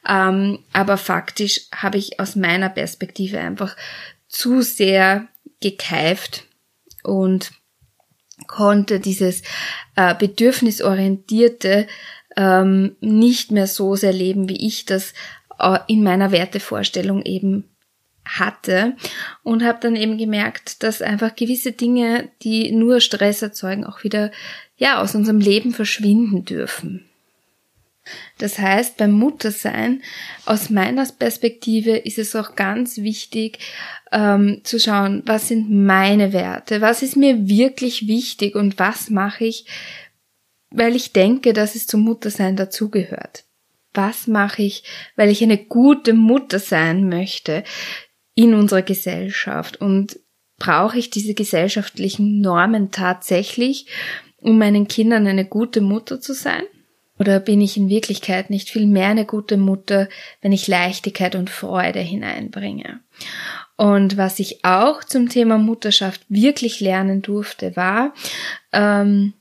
Ähm, 0.07 0.59
aber 0.73 0.97
faktisch 0.97 1.61
habe 1.73 1.97
ich 1.97 2.19
aus 2.19 2.35
meiner 2.35 2.69
Perspektive 2.69 3.39
einfach 3.39 3.75
zu 4.27 4.61
sehr 4.61 5.27
gekeift 5.61 6.45
und 7.03 7.51
konnte 8.47 8.99
dieses 8.99 9.41
äh, 9.95 10.15
bedürfnisorientierte 10.15 11.87
ähm, 12.35 12.95
nicht 12.99 13.51
mehr 13.51 13.67
so 13.67 13.95
sehr 13.95 14.13
leben, 14.13 14.49
wie 14.49 14.65
ich 14.67 14.85
das 14.85 15.13
äh, 15.59 15.79
in 15.87 16.03
meiner 16.03 16.31
Wertevorstellung 16.31 17.21
eben 17.23 17.69
hatte 18.25 18.95
und 19.43 19.63
habe 19.63 19.79
dann 19.81 19.95
eben 19.95 20.17
gemerkt, 20.17 20.83
dass 20.83 21.01
einfach 21.01 21.35
gewisse 21.35 21.73
Dinge, 21.73 22.29
die 22.41 22.71
nur 22.71 23.01
Stress 23.01 23.41
erzeugen, 23.41 23.85
auch 23.85 24.03
wieder 24.03 24.31
ja 24.77 25.01
aus 25.01 25.13
unserem 25.13 25.39
Leben 25.39 25.73
verschwinden 25.73 26.45
dürfen. 26.45 27.09
Das 28.37 28.59
heißt, 28.59 28.97
beim 28.97 29.11
Muttersein, 29.11 30.01
aus 30.45 30.69
meiner 30.69 31.05
Perspektive, 31.05 31.91
ist 31.97 32.19
es 32.19 32.35
auch 32.35 32.55
ganz 32.55 32.97
wichtig 32.97 33.59
ähm, 34.11 34.61
zu 34.63 34.79
schauen, 34.79 35.23
was 35.25 35.47
sind 35.47 35.69
meine 35.69 36.33
Werte, 36.33 36.81
was 36.81 37.01
ist 37.01 37.15
mir 37.15 37.47
wirklich 37.47 38.07
wichtig 38.07 38.55
und 38.55 38.77
was 38.77 39.09
mache 39.09 39.45
ich, 39.45 39.65
weil 40.69 40.95
ich 40.95 41.13
denke, 41.13 41.53
dass 41.53 41.75
es 41.75 41.87
zum 41.87 42.01
Muttersein 42.01 42.55
dazugehört. 42.55 43.45
Was 43.93 44.27
mache 44.27 44.63
ich, 44.63 44.83
weil 45.15 45.29
ich 45.29 45.43
eine 45.43 45.57
gute 45.57 46.13
Mutter 46.13 46.59
sein 46.59 47.07
möchte 47.07 47.63
in 48.35 48.55
unserer 48.55 48.81
Gesellschaft 48.81 49.79
und 49.79 50.19
brauche 50.57 50.97
ich 50.97 51.09
diese 51.09 51.35
gesellschaftlichen 51.35 52.41
Normen 52.41 52.91
tatsächlich, 52.91 53.87
um 54.37 54.57
meinen 54.57 54.87
Kindern 54.87 55.27
eine 55.27 55.45
gute 55.45 55.81
Mutter 55.81 56.19
zu 56.19 56.33
sein? 56.33 56.63
Oder 57.23 57.39
bin 57.39 57.61
ich 57.61 57.77
in 57.77 57.87
Wirklichkeit 57.87 58.49
nicht 58.49 58.69
viel 58.69 58.85
mehr 58.85 59.07
eine 59.07 59.25
gute 59.25 59.55
Mutter, 59.55 60.09
wenn 60.41 60.51
ich 60.51 60.67
Leichtigkeit 60.67 61.35
und 61.35 61.49
Freude 61.49 62.01
hineinbringe? 62.01 62.99
Und 63.77 64.17
was 64.17 64.39
ich 64.39 64.65
auch 64.65 65.05
zum 65.05 65.29
Thema 65.29 65.57
Mutterschaft 65.57 66.19
wirklich 66.27 66.81
lernen 66.81 67.21
durfte, 67.21 67.77
war, 67.77 68.13
ähm, 68.73 69.31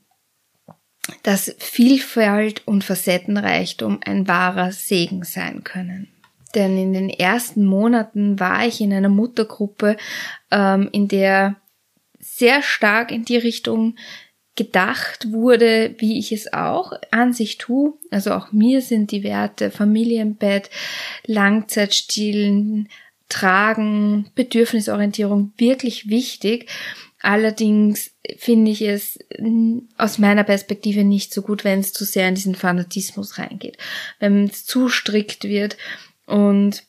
dass 1.23 1.53
Vielfalt 1.57 2.65
und 2.65 2.85
Facettenreichtum 2.85 3.99
ein 4.05 4.29
wahrer 4.29 4.71
Segen 4.71 5.25
sein 5.25 5.65
können. 5.65 6.07
Denn 6.55 6.77
in 6.77 6.93
den 6.93 7.09
ersten 7.09 7.65
Monaten 7.65 8.39
war 8.39 8.65
ich 8.65 8.79
in 8.79 8.93
einer 8.93 9.09
Muttergruppe, 9.09 9.97
ähm, 10.51 10.87
in 10.93 11.09
der 11.09 11.57
sehr 12.21 12.61
stark 12.61 13.11
in 13.11 13.25
die 13.25 13.35
Richtung 13.35 13.97
gedacht 14.55 15.31
wurde, 15.31 15.95
wie 15.97 16.19
ich 16.19 16.31
es 16.31 16.53
auch 16.53 16.93
an 17.11 17.33
sich 17.33 17.57
tue. 17.57 17.93
Also 18.11 18.33
auch 18.33 18.51
mir 18.51 18.81
sind 18.81 19.11
die 19.11 19.23
Werte 19.23 19.71
Familienbett, 19.71 20.69
Langzeitstillen, 21.25 22.89
Tragen, 23.29 24.29
Bedürfnisorientierung 24.35 25.53
wirklich 25.57 26.07
wichtig. 26.09 26.69
Allerdings 27.19 28.11
finde 28.37 28.71
ich 28.71 28.81
es 28.81 29.17
aus 29.97 30.17
meiner 30.17 30.43
Perspektive 30.43 31.03
nicht 31.03 31.33
so 31.33 31.41
gut, 31.41 31.63
wenn 31.63 31.79
es 31.79 31.93
zu 31.93 32.05
sehr 32.05 32.27
in 32.27 32.35
diesen 32.35 32.53
Fanatismus 32.53 33.39
reingeht, 33.39 33.77
wenn 34.19 34.45
es 34.45 34.65
zu 34.65 34.89
strikt 34.89 35.45
wird 35.45 35.77
und 36.27 36.83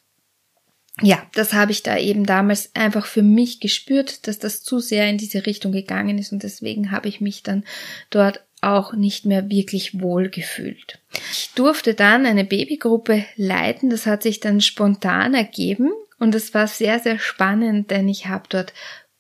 ja, 1.00 1.26
das 1.32 1.52
habe 1.52 1.72
ich 1.72 1.82
da 1.82 1.98
eben 1.98 2.24
damals 2.24 2.70
einfach 2.74 3.06
für 3.06 3.22
mich 3.22 3.60
gespürt, 3.60 4.26
dass 4.26 4.38
das 4.38 4.62
zu 4.62 4.78
sehr 4.78 5.08
in 5.08 5.18
diese 5.18 5.44
Richtung 5.44 5.72
gegangen 5.72 6.18
ist 6.18 6.32
und 6.32 6.42
deswegen 6.42 6.92
habe 6.92 7.08
ich 7.08 7.20
mich 7.20 7.42
dann 7.42 7.64
dort 8.10 8.44
auch 8.60 8.94
nicht 8.94 9.26
mehr 9.26 9.50
wirklich 9.50 10.00
wohl 10.00 10.30
gefühlt. 10.30 11.00
Ich 11.32 11.50
durfte 11.54 11.94
dann 11.94 12.26
eine 12.26 12.44
Babygruppe 12.44 13.24
leiten, 13.36 13.90
das 13.90 14.06
hat 14.06 14.22
sich 14.22 14.40
dann 14.40 14.60
spontan 14.60 15.34
ergeben 15.34 15.92
und 16.18 16.34
es 16.34 16.54
war 16.54 16.66
sehr, 16.68 17.00
sehr 17.00 17.18
spannend, 17.18 17.90
denn 17.90 18.08
ich 18.08 18.26
habe 18.28 18.44
dort 18.48 18.72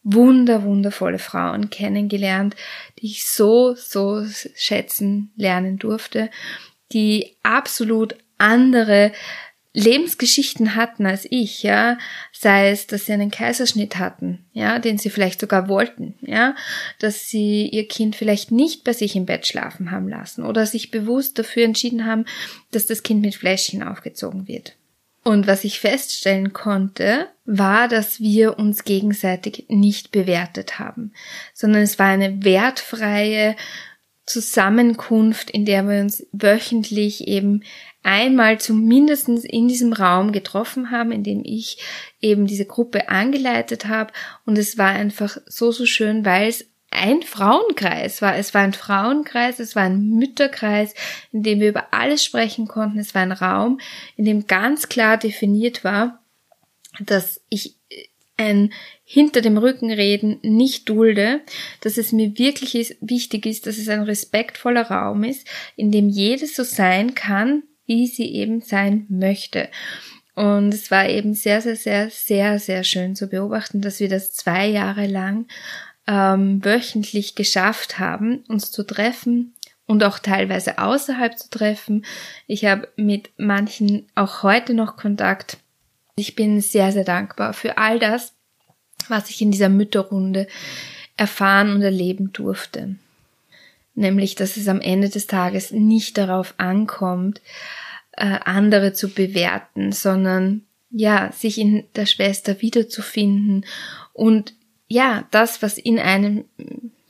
wunder, 0.04 0.62
wundervolle 0.62 1.18
Frauen 1.18 1.70
kennengelernt, 1.70 2.54
die 3.00 3.06
ich 3.06 3.26
so, 3.26 3.74
so 3.74 4.24
schätzen 4.54 5.32
lernen 5.34 5.78
durfte, 5.78 6.30
die 6.92 7.36
absolut 7.42 8.16
andere 8.38 9.12
Lebensgeschichten 9.76 10.76
hatten 10.76 11.04
als 11.04 11.26
ich, 11.28 11.64
ja, 11.64 11.98
sei 12.32 12.70
es, 12.70 12.86
dass 12.86 13.06
sie 13.06 13.12
einen 13.12 13.32
Kaiserschnitt 13.32 13.98
hatten, 13.98 14.44
ja, 14.52 14.78
den 14.78 14.98
sie 14.98 15.10
vielleicht 15.10 15.40
sogar 15.40 15.68
wollten, 15.68 16.14
ja, 16.20 16.54
dass 17.00 17.26
sie 17.26 17.68
ihr 17.68 17.88
Kind 17.88 18.14
vielleicht 18.14 18.52
nicht 18.52 18.84
bei 18.84 18.92
sich 18.92 19.16
im 19.16 19.26
Bett 19.26 19.48
schlafen 19.48 19.90
haben 19.90 20.08
lassen 20.08 20.44
oder 20.44 20.64
sich 20.64 20.92
bewusst 20.92 21.40
dafür 21.40 21.64
entschieden 21.64 22.06
haben, 22.06 22.24
dass 22.70 22.86
das 22.86 23.02
Kind 23.02 23.20
mit 23.20 23.34
Fläschchen 23.34 23.82
aufgezogen 23.82 24.46
wird. 24.46 24.76
Und 25.24 25.48
was 25.48 25.64
ich 25.64 25.80
feststellen 25.80 26.52
konnte, 26.52 27.28
war, 27.44 27.88
dass 27.88 28.20
wir 28.20 28.58
uns 28.58 28.84
gegenseitig 28.84 29.64
nicht 29.68 30.12
bewertet 30.12 30.78
haben, 30.78 31.12
sondern 31.52 31.82
es 31.82 31.98
war 31.98 32.06
eine 32.06 32.44
wertfreie 32.44 33.56
Zusammenkunft, 34.26 35.50
in 35.50 35.64
der 35.64 35.88
wir 35.88 36.00
uns 36.00 36.26
wöchentlich 36.32 37.26
eben 37.26 37.62
einmal 38.04 38.60
zumindest 38.60 39.28
in 39.28 39.66
diesem 39.66 39.92
Raum 39.92 40.30
getroffen 40.30 40.90
haben, 40.90 41.10
in 41.10 41.24
dem 41.24 41.42
ich 41.44 41.78
eben 42.20 42.46
diese 42.46 42.66
Gruppe 42.66 43.08
angeleitet 43.08 43.86
habe. 43.86 44.12
Und 44.46 44.56
es 44.58 44.78
war 44.78 44.90
einfach 44.90 45.38
so, 45.46 45.72
so 45.72 45.86
schön, 45.86 46.24
weil 46.24 46.48
es 46.48 46.66
ein 46.90 47.22
Frauenkreis 47.22 48.22
war. 48.22 48.36
Es 48.36 48.54
war 48.54 48.60
ein 48.60 48.72
Frauenkreis, 48.72 49.58
es 49.58 49.74
war 49.74 49.82
ein 49.82 50.10
Mütterkreis, 50.10 50.94
in 51.32 51.42
dem 51.42 51.60
wir 51.60 51.70
über 51.70 51.88
alles 51.92 52.22
sprechen 52.22 52.68
konnten. 52.68 52.98
Es 52.98 53.14
war 53.14 53.22
ein 53.22 53.32
Raum, 53.32 53.80
in 54.16 54.24
dem 54.24 54.46
ganz 54.46 54.88
klar 54.88 55.16
definiert 55.16 55.82
war, 55.82 56.22
dass 57.00 57.40
ich 57.48 57.76
ein 58.36 58.72
hinter 59.04 59.40
dem 59.40 59.58
Rücken 59.58 59.90
reden 59.90 60.38
nicht 60.42 60.88
dulde, 60.88 61.40
dass 61.80 61.98
es 61.98 62.12
mir 62.12 62.38
wirklich 62.38 62.74
ist, 62.74 62.96
wichtig 63.00 63.46
ist, 63.46 63.66
dass 63.66 63.78
es 63.78 63.88
ein 63.88 64.02
respektvoller 64.02 64.90
Raum 64.90 65.24
ist, 65.24 65.46
in 65.76 65.92
dem 65.92 66.08
jedes 66.08 66.56
so 66.56 66.64
sein 66.64 67.14
kann, 67.14 67.62
wie 67.86 68.06
sie 68.06 68.34
eben 68.34 68.60
sein 68.60 69.06
möchte. 69.08 69.68
Und 70.34 70.74
es 70.74 70.90
war 70.90 71.08
eben 71.08 71.34
sehr, 71.34 71.60
sehr, 71.60 71.76
sehr, 71.76 72.10
sehr, 72.10 72.58
sehr 72.58 72.84
schön 72.84 73.14
zu 73.14 73.28
beobachten, 73.28 73.80
dass 73.80 74.00
wir 74.00 74.08
das 74.08 74.32
zwei 74.32 74.66
Jahre 74.66 75.06
lang 75.06 75.46
ähm, 76.06 76.64
wöchentlich 76.64 77.34
geschafft 77.34 77.98
haben, 77.98 78.44
uns 78.48 78.70
zu 78.70 78.84
treffen 78.84 79.54
und 79.86 80.02
auch 80.02 80.18
teilweise 80.18 80.78
außerhalb 80.78 81.38
zu 81.38 81.50
treffen. 81.50 82.04
Ich 82.46 82.64
habe 82.64 82.88
mit 82.96 83.30
manchen 83.36 84.06
auch 84.14 84.42
heute 84.42 84.74
noch 84.74 84.96
Kontakt. 84.96 85.58
Ich 86.16 86.34
bin 86.34 86.60
sehr, 86.60 86.90
sehr 86.90 87.04
dankbar 87.04 87.52
für 87.52 87.78
all 87.78 87.98
das, 87.98 88.34
was 89.08 89.30
ich 89.30 89.40
in 89.40 89.50
dieser 89.50 89.68
Mütterrunde 89.68 90.48
erfahren 91.16 91.72
und 91.72 91.82
erleben 91.82 92.32
durfte 92.32 92.96
nämlich 93.94 94.34
dass 94.34 94.56
es 94.56 94.68
am 94.68 94.80
Ende 94.80 95.08
des 95.08 95.26
Tages 95.26 95.70
nicht 95.70 96.18
darauf 96.18 96.54
ankommt, 96.58 97.40
äh, 98.12 98.38
andere 98.44 98.92
zu 98.92 99.08
bewerten, 99.08 99.92
sondern 99.92 100.62
ja, 100.90 101.32
sich 101.32 101.58
in 101.58 101.84
der 101.96 102.06
Schwester 102.06 102.60
wiederzufinden. 102.60 103.66
Und 104.12 104.54
ja, 104.86 105.26
das, 105.32 105.62
was 105.62 105.76
in 105.78 105.98
einem 105.98 106.44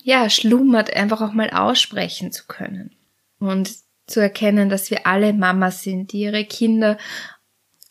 ja 0.02 0.30
schlummert, 0.30 0.94
einfach 0.94 1.20
auch 1.20 1.32
mal 1.32 1.50
aussprechen 1.50 2.32
zu 2.32 2.44
können. 2.46 2.92
Und 3.38 3.70
zu 4.06 4.20
erkennen, 4.20 4.68
dass 4.68 4.90
wir 4.90 5.06
alle 5.06 5.32
Mamas 5.32 5.82
sind, 5.82 6.12
die 6.12 6.20
ihre 6.20 6.44
Kinder 6.44 6.98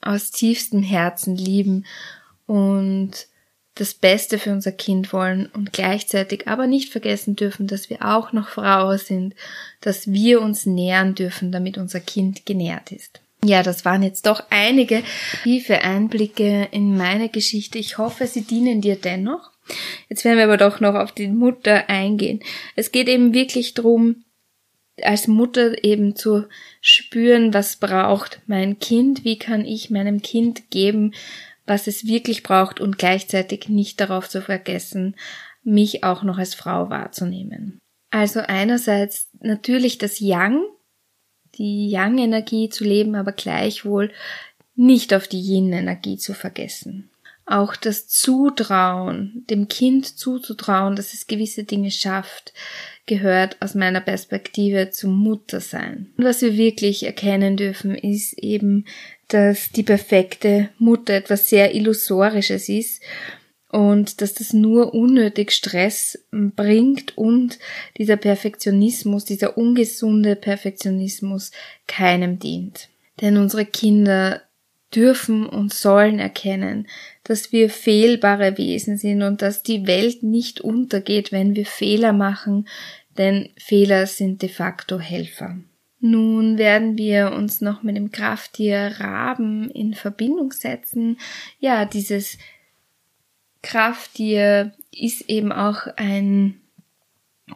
aus 0.01 0.31
tiefstem 0.31 0.83
Herzen 0.83 1.35
lieben. 1.35 1.85
Und 2.45 3.27
das 3.75 3.93
Beste 3.95 4.37
für 4.37 4.51
unser 4.51 4.71
Kind 4.71 5.13
wollen 5.13 5.47
und 5.47 5.73
gleichzeitig 5.73 6.47
aber 6.47 6.67
nicht 6.67 6.91
vergessen 6.91 7.35
dürfen, 7.35 7.67
dass 7.67 7.89
wir 7.89 8.05
auch 8.05 8.31
noch 8.31 8.49
Frauen 8.49 8.97
sind, 8.97 9.35
dass 9.81 10.11
wir 10.11 10.41
uns 10.41 10.65
nähern 10.65 11.15
dürfen, 11.15 11.51
damit 11.51 11.77
unser 11.77 11.99
Kind 11.99 12.45
genährt 12.45 12.91
ist. 12.91 13.19
Ja, 13.43 13.61
das 13.61 13.83
waren 13.83 14.03
jetzt 14.03 14.25
doch 14.25 14.43
einige 14.49 15.03
tiefe 15.43 15.81
Einblicke 15.81 16.69
in 16.71 16.95
meine 16.95 17.29
Geschichte. 17.29 17.77
Ich 17.77 17.97
hoffe, 17.97 18.27
sie 18.27 18.43
dienen 18.43 18.79
dir 18.79 18.95
dennoch. 18.95 19.51
Jetzt 20.07 20.23
werden 20.23 20.37
wir 20.37 20.45
aber 20.45 20.57
doch 20.57 20.79
noch 20.79 20.95
auf 20.95 21.11
die 21.11 21.27
Mutter 21.27 21.89
eingehen. 21.89 22.41
Es 22.75 22.91
geht 22.91 23.09
eben 23.09 23.33
wirklich 23.33 23.73
drum, 23.73 24.23
als 25.01 25.27
Mutter 25.27 25.83
eben 25.83 26.15
zu 26.15 26.45
spüren, 26.79 27.53
was 27.53 27.77
braucht 27.77 28.41
mein 28.45 28.79
Kind, 28.79 29.25
wie 29.25 29.39
kann 29.39 29.65
ich 29.65 29.89
meinem 29.89 30.21
Kind 30.21 30.69
geben, 30.69 31.13
was 31.65 31.87
es 31.87 32.05
wirklich 32.05 32.43
braucht 32.43 32.79
und 32.79 32.97
gleichzeitig 32.97 33.69
nicht 33.69 33.99
darauf 33.99 34.29
zu 34.29 34.41
vergessen, 34.41 35.15
mich 35.63 36.03
auch 36.03 36.23
noch 36.23 36.37
als 36.37 36.55
Frau 36.55 36.89
wahrzunehmen. 36.89 37.79
Also 38.09 38.41
einerseits 38.41 39.29
natürlich 39.39 39.97
das 39.97 40.19
Yang, 40.19 40.61
die 41.55 41.89
Yang-Energie 41.89 42.69
zu 42.69 42.83
leben, 42.83 43.15
aber 43.15 43.31
gleichwohl 43.31 44.11
nicht 44.75 45.13
auf 45.13 45.27
die 45.27 45.41
Yin-Energie 45.41 46.17
zu 46.17 46.33
vergessen. 46.33 47.09
Auch 47.45 47.75
das 47.75 48.07
Zutrauen, 48.07 49.45
dem 49.49 49.67
Kind 49.67 50.05
zuzutrauen, 50.17 50.95
dass 50.95 51.13
es 51.13 51.27
gewisse 51.27 51.65
Dinge 51.65 51.91
schafft, 51.91 52.53
gehört 53.05 53.61
aus 53.61 53.75
meiner 53.75 53.99
Perspektive 53.99 54.91
zum 54.91 55.17
Muttersein. 55.17 56.13
Und 56.17 56.23
was 56.23 56.41
wir 56.41 56.55
wirklich 56.55 57.03
erkennen 57.03 57.57
dürfen, 57.57 57.95
ist 57.95 58.33
eben, 58.37 58.85
dass 59.27 59.71
die 59.71 59.83
perfekte 59.83 60.69
Mutter 60.77 61.13
etwas 61.13 61.49
sehr 61.49 61.73
Illusorisches 61.73 62.69
ist 62.69 63.01
und 63.69 64.21
dass 64.21 64.35
das 64.35 64.53
nur 64.53 64.93
unnötig 64.93 65.51
Stress 65.51 66.19
bringt 66.31 67.17
und 67.17 67.57
dieser 67.97 68.17
Perfektionismus, 68.17 69.25
dieser 69.25 69.57
ungesunde 69.57 70.35
Perfektionismus 70.35 71.51
keinem 71.87 72.37
dient. 72.37 72.89
Denn 73.19 73.37
unsere 73.37 73.65
Kinder 73.65 74.43
dürfen 74.95 75.47
und 75.47 75.73
sollen 75.73 76.19
erkennen, 76.19 76.87
dass 77.23 77.51
wir 77.51 77.69
fehlbare 77.69 78.59
Wesen 78.59 78.97
sind 78.97 79.23
und 79.23 79.41
dass 79.41 79.63
die 79.63 79.87
Welt 79.87 80.21
nicht 80.21 80.61
untergeht, 80.61 81.31
wenn 81.31 81.55
wir 81.55 81.65
Fehler 81.65 82.13
machen, 82.13 82.67
denn 83.17 83.49
Fehler 83.57 84.05
sind 84.07 84.43
de 84.43 84.49
facto 84.49 84.99
Helfer. 84.99 85.57
Nun 86.05 86.57
werden 86.57 86.97
wir 86.97 87.31
uns 87.31 87.61
noch 87.61 87.81
mit 87.81 87.95
dem 87.95 88.11
Krafttier 88.11 88.95
Raben 88.99 89.71
in 89.71 89.93
Verbindung 89.93 90.51
setzen. 90.51 91.17
Ja, 91.59 91.85
dieses 91.85 92.37
Krafttier 93.61 94.73
ist 94.91 95.29
eben 95.29 95.53
auch 95.53 95.87
ein 95.95 96.59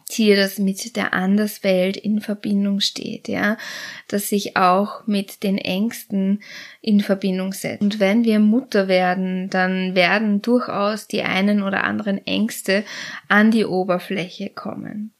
Tier, 0.07 0.38
das 0.38 0.60
mit 0.60 0.95
der 0.95 1.13
Anderswelt 1.13 1.97
in 1.97 2.21
Verbindung 2.21 2.79
steht, 2.79 3.27
ja, 3.27 3.57
das 4.07 4.29
sich 4.29 4.55
auch 4.55 5.05
mit 5.07 5.43
den 5.43 5.57
Ängsten 5.57 6.41
in 6.81 7.01
Verbindung 7.01 7.51
setzt. 7.51 7.81
Und 7.81 7.99
wenn 7.99 8.23
wir 8.23 8.39
Mutter 8.39 8.88
werden, 8.88 9.49
dann 9.49 9.93
werden 9.93 10.41
durchaus 10.41 11.10
die 11.10 11.23
einen 11.23 11.63
oder 11.63 11.83
anderen 11.83 12.25
Ängste 12.25 12.86
an 13.27 13.51
die 13.51 13.65
Oberfläche 13.65 14.51
kommen. 14.51 15.13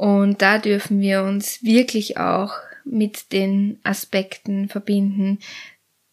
Und 0.00 0.40
da 0.40 0.56
dürfen 0.56 1.02
wir 1.02 1.24
uns 1.24 1.62
wirklich 1.62 2.16
auch 2.16 2.54
mit 2.86 3.32
den 3.32 3.78
Aspekten 3.82 4.70
verbinden, 4.70 5.40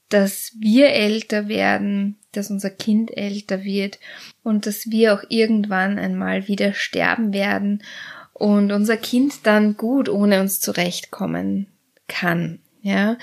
dass 0.09 0.51
wir 0.59 0.89
älter 0.89 1.47
werden, 1.47 2.17
dass 2.33 2.51
unser 2.51 2.69
Kind 2.69 3.15
älter 3.15 3.63
wird 3.63 3.97
und 4.43 4.65
dass 4.65 4.91
wir 4.91 5.13
auch 5.13 5.23
irgendwann 5.29 5.99
einmal 5.99 6.49
wieder 6.49 6.73
sterben 6.73 7.31
werden 7.31 7.81
und 8.33 8.73
unser 8.73 8.97
Kind 8.97 9.33
dann 9.43 9.77
gut 9.77 10.09
ohne 10.09 10.41
uns 10.41 10.59
zurechtkommen 10.59 11.67
kann. 12.09 12.59
Ja, 12.81 13.17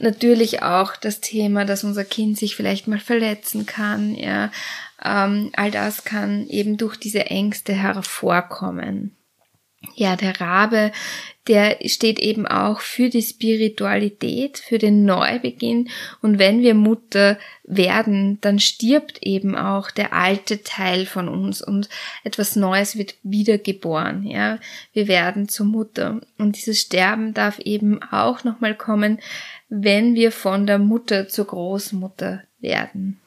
natürlich 0.00 0.62
auch 0.62 0.96
das 0.96 1.22
Thema, 1.22 1.64
dass 1.64 1.82
unser 1.82 2.04
Kind 2.04 2.36
sich 2.36 2.56
vielleicht 2.56 2.88
mal 2.88 3.00
verletzen 3.00 3.64
kann. 3.64 4.14
Ja, 4.14 4.52
ähm, 5.02 5.50
all 5.54 5.70
das 5.70 6.04
kann 6.04 6.46
eben 6.46 6.76
durch 6.76 6.98
diese 6.98 7.24
Ängste 7.24 7.72
hervorkommen 7.72 9.14
ja, 9.94 10.16
der 10.16 10.40
Rabe, 10.40 10.92
der 11.46 11.78
steht 11.86 12.18
eben 12.18 12.46
auch 12.46 12.80
für 12.80 13.08
die 13.08 13.22
Spiritualität, 13.22 14.58
für 14.58 14.78
den 14.78 15.04
Neubeginn. 15.04 15.88
Und 16.20 16.38
wenn 16.38 16.62
wir 16.62 16.74
Mutter 16.74 17.38
werden, 17.64 18.38
dann 18.40 18.58
stirbt 18.58 19.22
eben 19.22 19.56
auch 19.56 19.90
der 19.90 20.12
alte 20.12 20.62
Teil 20.62 21.06
von 21.06 21.28
uns 21.28 21.62
und 21.62 21.88
etwas 22.24 22.54
Neues 22.54 22.98
wird 22.98 23.14
wiedergeboren. 23.22 24.24
Ja, 24.24 24.58
wir 24.92 25.08
werden 25.08 25.48
zur 25.48 25.66
Mutter. 25.66 26.20
Und 26.36 26.56
dieses 26.56 26.80
Sterben 26.80 27.32
darf 27.32 27.58
eben 27.60 28.02
auch 28.02 28.44
nochmal 28.44 28.74
kommen, 28.74 29.18
wenn 29.68 30.14
wir 30.14 30.32
von 30.32 30.66
der 30.66 30.78
Mutter 30.78 31.28
zur 31.28 31.46
Großmutter 31.46 32.42
werden. 32.60 33.20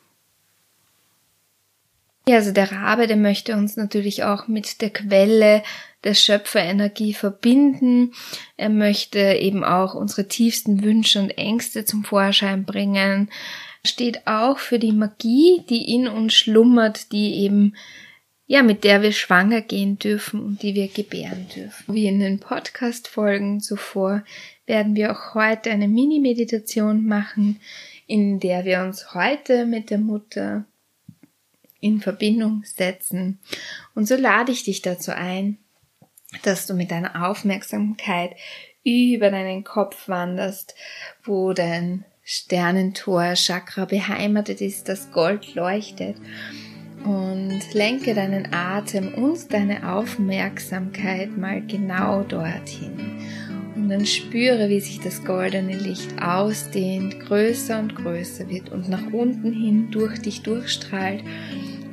Ja, 2.27 2.35
also 2.35 2.51
der 2.51 2.71
Rabe, 2.71 3.07
der 3.07 3.17
möchte 3.17 3.55
uns 3.55 3.77
natürlich 3.77 4.23
auch 4.23 4.47
mit 4.47 4.81
der 4.81 4.91
Quelle 4.91 5.63
der 6.03 6.13
Schöpferenergie 6.13 7.13
verbinden. 7.13 8.13
Er 8.57 8.69
möchte 8.69 9.19
eben 9.19 9.63
auch 9.63 9.93
unsere 9.93 10.27
tiefsten 10.27 10.83
Wünsche 10.83 11.19
und 11.19 11.37
Ängste 11.37 11.85
zum 11.85 12.03
Vorschein 12.03 12.65
bringen. 12.65 13.29
Steht 13.85 14.27
auch 14.27 14.59
für 14.59 14.79
die 14.79 14.91
Magie, 14.91 15.63
die 15.69 15.93
in 15.93 16.07
uns 16.07 16.33
schlummert, 16.33 17.11
die 17.11 17.35
eben 17.35 17.73
ja, 18.51 18.63
mit 18.63 18.83
der 18.83 19.01
wir 19.01 19.13
schwanger 19.13 19.61
gehen 19.61 19.97
dürfen 19.97 20.43
und 20.43 20.61
die 20.61 20.75
wir 20.75 20.89
gebären 20.89 21.47
dürfen. 21.55 21.95
Wie 21.95 22.05
in 22.05 22.19
den 22.19 22.41
Podcast-Folgen 22.41 23.61
zuvor 23.61 24.25
werden 24.65 24.93
wir 24.93 25.13
auch 25.13 25.35
heute 25.35 25.71
eine 25.71 25.87
Mini-Meditation 25.87 27.05
machen, 27.05 27.61
in 28.07 28.41
der 28.41 28.65
wir 28.65 28.81
uns 28.81 29.13
heute 29.13 29.65
mit 29.65 29.89
der 29.89 29.99
Mutter 29.99 30.65
in 31.79 32.01
Verbindung 32.01 32.63
setzen. 32.65 33.39
Und 33.95 34.09
so 34.09 34.17
lade 34.17 34.51
ich 34.51 34.65
dich 34.65 34.81
dazu 34.81 35.11
ein, 35.11 35.57
dass 36.43 36.67
du 36.67 36.73
mit 36.73 36.91
deiner 36.91 37.29
Aufmerksamkeit 37.29 38.35
über 38.83 39.29
deinen 39.29 39.63
Kopf 39.63 40.07
wanderst, 40.07 40.75
wo 41.23 41.53
dein 41.53 42.05
Sternentor 42.23 43.33
Chakra 43.33 43.85
beheimatet 43.85 44.61
ist, 44.61 44.87
das 44.87 45.11
Gold 45.11 45.55
leuchtet 45.55 46.15
und 47.03 47.61
lenke 47.73 48.13
deinen 48.13 48.53
Atem 48.53 49.13
und 49.15 49.51
deine 49.51 49.91
Aufmerksamkeit 49.91 51.35
mal 51.37 51.61
genau 51.65 52.23
dorthin. 52.23 53.17
Und 53.75 53.89
dann 53.89 54.05
spüre, 54.05 54.69
wie 54.69 54.79
sich 54.79 54.99
das 54.99 55.23
goldene 55.23 55.75
Licht 55.75 56.21
ausdehnt, 56.21 57.19
größer 57.21 57.79
und 57.79 57.95
größer 57.95 58.47
wird 58.49 58.69
und 58.69 58.89
nach 58.89 59.11
unten 59.11 59.51
hin 59.51 59.89
durch 59.91 60.19
dich 60.19 60.43
durchstrahlt. 60.43 61.23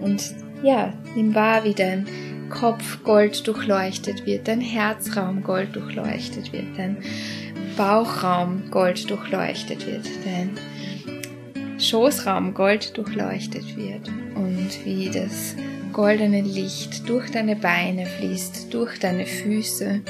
Und 0.01 0.35
ja, 0.63 0.93
nimm 1.15 1.35
wahr, 1.35 1.65
wie 1.65 1.75
dein 1.75 2.07
Kopf 2.49 3.03
gold 3.05 3.47
durchleuchtet 3.47 4.27
wird, 4.27 4.49
dein 4.49 4.61
Herzraum 4.61 5.43
gold 5.43 5.75
durchleuchtet 5.75 6.53
wird, 6.53 6.77
dein 6.77 6.99
Bauchraum 7.77 8.71
gold 8.71 9.09
durchleuchtet 9.09 9.87
wird, 9.87 10.07
dein 10.25 10.59
Schoßraum 11.79 12.55
gold 12.55 12.97
durchleuchtet 12.97 13.77
wird 13.77 14.09
und 14.35 14.85
wie 14.85 15.11
das 15.11 15.55
goldene 15.93 16.43
Licht 16.43 17.09
durch 17.09 17.31
deine 17.31 17.57
Beine 17.57 18.07
fließt, 18.07 18.73
durch 18.73 18.99
deine 18.99 19.27
Füße 19.27 20.01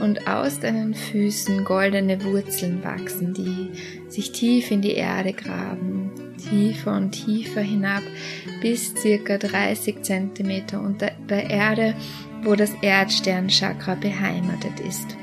und 0.00 0.28
aus 0.28 0.60
deinen 0.60 0.94
Füßen 0.94 1.64
goldene 1.64 2.22
Wurzeln 2.24 2.82
wachsen, 2.84 3.34
die 3.34 3.70
sich 4.08 4.32
tief 4.32 4.70
in 4.70 4.80
die 4.80 4.94
Erde 4.94 5.32
graben, 5.32 6.10
tiefer 6.38 6.96
und 6.96 7.12
tiefer 7.12 7.60
hinab 7.60 8.02
bis 8.60 8.94
circa 8.94 9.38
30 9.38 10.02
Zentimeter 10.02 10.80
unter 10.80 11.10
der 11.28 11.50
Erde, 11.50 11.94
wo 12.42 12.54
das 12.54 12.72
Erdsternchakra 12.82 13.96
beheimatet 13.96 14.80
ist. 14.80 15.16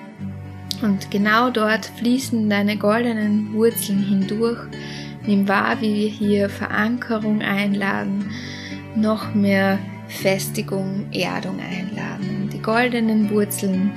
Und 0.82 1.10
genau 1.10 1.50
dort 1.50 1.86
fließen 1.86 2.50
deine 2.50 2.78
goldenen 2.78 3.54
Wurzeln 3.54 4.04
hindurch. 4.04 4.60
Nimm 5.26 5.48
wahr, 5.48 5.82
wie 5.82 5.96
wir 5.96 6.10
hier 6.10 6.50
Verankerung 6.50 7.42
einladen, 7.42 8.30
noch 8.96 9.34
mehr 9.34 9.80
Festigung, 10.08 11.08
Erdung 11.12 11.60
einladen. 11.60 12.50
Die 12.54 12.62
goldenen 12.62 13.30
Wurzeln 13.32 13.94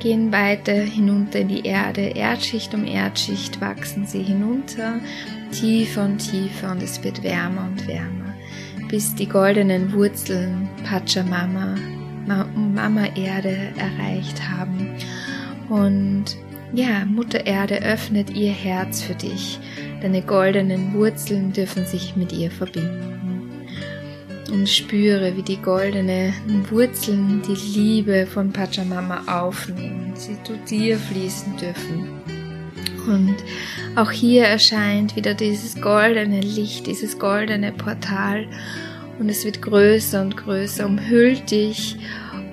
gehen 0.00 0.32
weiter 0.32 0.72
hinunter 0.74 1.40
in 1.40 1.48
die 1.48 1.64
Erde. 1.64 2.00
Erdschicht 2.00 2.74
um 2.74 2.84
Erdschicht 2.84 3.60
wachsen 3.60 4.06
sie 4.06 4.22
hinunter, 4.22 4.98
tiefer 5.52 6.04
und 6.04 6.18
tiefer 6.18 6.72
und 6.72 6.82
es 6.82 7.04
wird 7.04 7.22
wärmer 7.22 7.68
und 7.70 7.86
wärmer, 7.86 8.34
bis 8.88 9.14
die 9.14 9.28
goldenen 9.28 9.92
Wurzeln 9.92 10.68
Pachamama, 10.84 11.76
Mama 12.26 13.06
Erde 13.14 13.56
erreicht 13.76 14.48
haben. 14.48 14.96
Und 15.68 16.36
ja, 16.72 17.04
Mutter 17.04 17.46
Erde 17.46 17.82
öffnet 17.82 18.30
ihr 18.30 18.52
Herz 18.52 19.02
für 19.02 19.14
dich. 19.14 19.60
Deine 20.02 20.22
goldenen 20.22 20.94
Wurzeln 20.94 21.52
dürfen 21.52 21.84
sich 21.84 22.16
mit 22.16 22.32
ihr 22.32 22.50
verbinden 22.50 23.39
und 24.50 24.68
spüre, 24.68 25.36
wie 25.36 25.42
die 25.42 25.60
goldenen 25.60 26.32
Wurzeln 26.70 27.42
die 27.42 27.54
Liebe 27.54 28.26
von 28.26 28.52
Pachamama 28.52 29.22
aufnehmen, 29.26 30.12
sie 30.14 30.36
zu 30.42 30.56
dir 30.68 30.98
fließen 30.98 31.56
dürfen. 31.56 32.08
Und 33.06 33.36
auch 33.96 34.10
hier 34.10 34.44
erscheint 34.44 35.16
wieder 35.16 35.34
dieses 35.34 35.80
goldene 35.80 36.40
Licht, 36.40 36.86
dieses 36.86 37.18
goldene 37.18 37.72
Portal. 37.72 38.46
Und 39.18 39.28
es 39.28 39.44
wird 39.44 39.62
größer 39.62 40.22
und 40.22 40.36
größer, 40.36 40.86
umhüllt 40.86 41.50
dich 41.50 41.96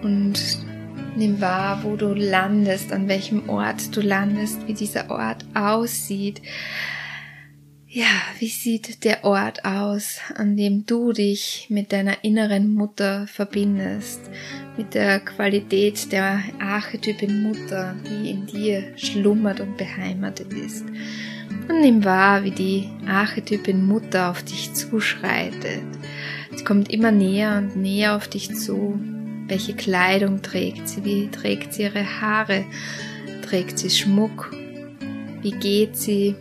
und 0.04 0.40
nimm 1.16 1.42
wahr, 1.42 1.80
wo 1.84 1.96
du 1.96 2.14
landest, 2.14 2.92
an 2.92 3.08
welchem 3.08 3.50
Ort 3.50 3.96
du 3.96 4.02
landest, 4.02 4.68
wie 4.68 4.74
dieser 4.74 5.10
Ort 5.10 5.46
aussieht 5.54 6.42
ja, 7.98 8.22
wie 8.38 8.48
sieht 8.48 9.04
der 9.06 9.24
Ort 9.24 9.66
aus, 9.66 10.20
an 10.36 10.56
dem 10.56 10.86
du 10.86 11.14
dich 11.14 11.66
mit 11.70 11.92
deiner 11.92 12.24
inneren 12.24 12.76
Mutter 12.76 13.26
verbindest, 13.26 14.22
mit 14.78 14.94
der 14.94 15.20
Qualität 15.20 16.12
der 16.12 16.44
Archetypin 16.60 17.42
Mutter, 17.42 17.96
die 18.08 18.30
in 18.30 18.46
dir 18.46 18.84
schlummert 18.98 19.62
und 19.62 19.78
beheimatet 19.78 20.54
ist? 20.54 20.86
Und 21.68 21.82
nimm 21.82 22.06
wahr, 22.06 22.44
wie 22.44 22.52
die 22.52 22.88
Archetypin 23.08 23.84
Mutter 23.84 24.30
auf 24.30 24.44
dich 24.44 24.76
zuschreitet. 24.76 25.82
Sie 26.56 26.64
kommt 26.64 26.92
immer 26.92 27.10
näher 27.10 27.58
und 27.58 27.78
näher 27.78 28.16
auf 28.16 28.28
dich 28.28 28.54
zu. 28.54 29.00
Welche 29.48 29.74
Kleidung 29.74 30.44
trägt 30.44 30.88
sie? 30.88 31.04
Wie 31.04 31.32
trägt 31.32 31.74
sie 31.74 31.84
ihre 31.84 32.22
Haare? 32.22 32.64
Trägt 33.42 33.80
sie 33.80 33.90
Schmuck? 33.90 34.52
Wie 35.42 35.52
geht 35.52 35.98
sie? 35.98 36.36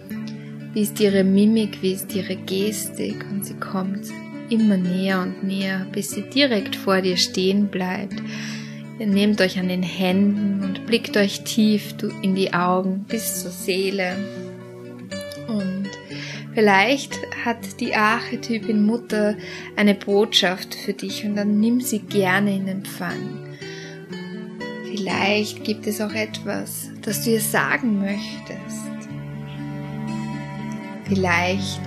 Wie 0.77 0.83
ist 0.83 1.01
ihre 1.01 1.25
Mimik, 1.25 1.81
wie 1.81 1.93
ist 1.93 2.15
ihre 2.15 2.37
Gestik 2.37 3.25
und 3.31 3.47
sie 3.47 3.55
kommt 3.55 4.11
immer 4.51 4.77
näher 4.77 5.23
und 5.23 5.43
näher, 5.43 5.87
bis 5.91 6.11
sie 6.11 6.21
direkt 6.21 6.77
vor 6.77 7.01
dir 7.01 7.17
stehen 7.17 7.69
bleibt. 7.69 8.23
Ihr 8.99 9.07
nehmt 9.07 9.41
euch 9.41 9.59
an 9.59 9.69
den 9.69 9.83
Händen 9.83 10.63
und 10.63 10.85
blickt 10.85 11.17
euch 11.17 11.45
tief 11.45 11.95
in 12.21 12.35
die 12.35 12.53
Augen 12.53 13.07
bis 13.09 13.41
zur 13.41 13.53
Seele. 13.53 14.19
Und 15.49 15.89
vielleicht 16.53 17.17
hat 17.43 17.81
die 17.81 17.95
Archetypin 17.95 18.85
Mutter 18.85 19.35
eine 19.77 19.95
Botschaft 19.95 20.75
für 20.75 20.93
dich 20.93 21.25
und 21.25 21.37
dann 21.37 21.59
nimm 21.59 21.81
sie 21.81 22.01
gerne 22.01 22.55
in 22.55 22.69
Empfang. 22.69 23.47
Vielleicht 24.85 25.65
gibt 25.65 25.87
es 25.87 26.03
auch 26.03 26.13
etwas, 26.13 26.91
das 27.01 27.25
du 27.25 27.31
ihr 27.31 27.41
sagen 27.41 27.99
möchtest. 27.99 28.86
Vielleicht 31.09 31.81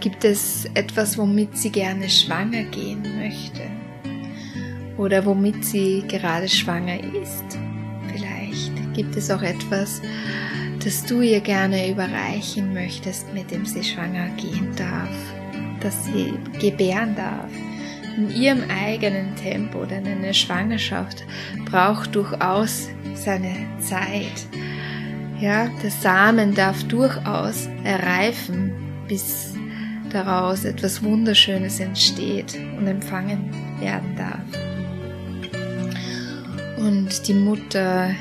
gibt 0.00 0.24
es 0.24 0.68
etwas, 0.74 1.16
womit 1.16 1.56
sie 1.56 1.70
gerne 1.70 2.08
schwanger 2.08 2.64
gehen 2.64 3.02
möchte 3.16 3.62
oder 4.96 5.24
womit 5.24 5.64
sie 5.64 6.02
gerade 6.08 6.48
schwanger 6.48 6.98
ist. 7.14 7.58
Vielleicht 8.12 8.94
gibt 8.94 9.16
es 9.16 9.30
auch 9.30 9.42
etwas, 9.42 10.02
das 10.82 11.04
du 11.04 11.20
ihr 11.20 11.40
gerne 11.40 11.90
überreichen 11.90 12.74
möchtest, 12.74 13.32
mit 13.32 13.50
dem 13.50 13.64
sie 13.64 13.84
schwanger 13.84 14.28
gehen 14.30 14.74
darf, 14.76 15.10
dass 15.80 16.06
sie 16.06 16.32
gebären 16.58 17.14
darf. 17.14 17.50
In 18.16 18.30
ihrem 18.30 18.64
eigenen 18.68 19.36
Tempo, 19.36 19.84
denn 19.84 20.06
eine 20.06 20.34
Schwangerschaft 20.34 21.24
braucht 21.66 22.14
durchaus 22.16 22.88
seine 23.14 23.54
Zeit 23.78 24.46
ja, 25.40 25.68
der 25.82 25.90
Samen 25.90 26.54
darf 26.54 26.82
durchaus 26.84 27.68
erreifen, 27.84 28.72
bis 29.08 29.54
daraus 30.10 30.64
etwas 30.64 31.02
Wunderschönes 31.02 31.80
entsteht 31.80 32.58
und 32.78 32.86
empfangen 32.86 33.50
werden 33.80 34.16
darf. 34.16 34.40
Und 36.76 37.28
die 37.28 37.34
Mutter 37.34 38.14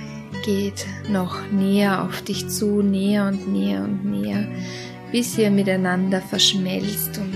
geht 0.46 0.86
noch 1.10 1.50
näher 1.52 2.04
auf 2.04 2.22
dich 2.22 2.48
zu, 2.50 2.82
näher 2.82 3.28
und 3.28 3.52
näher 3.52 3.84
und 3.84 4.06
näher, 4.06 4.48
bis 5.12 5.38
ihr 5.38 5.50
miteinander 5.50 6.22
verschmelzt 6.22 7.18
und 7.18 7.36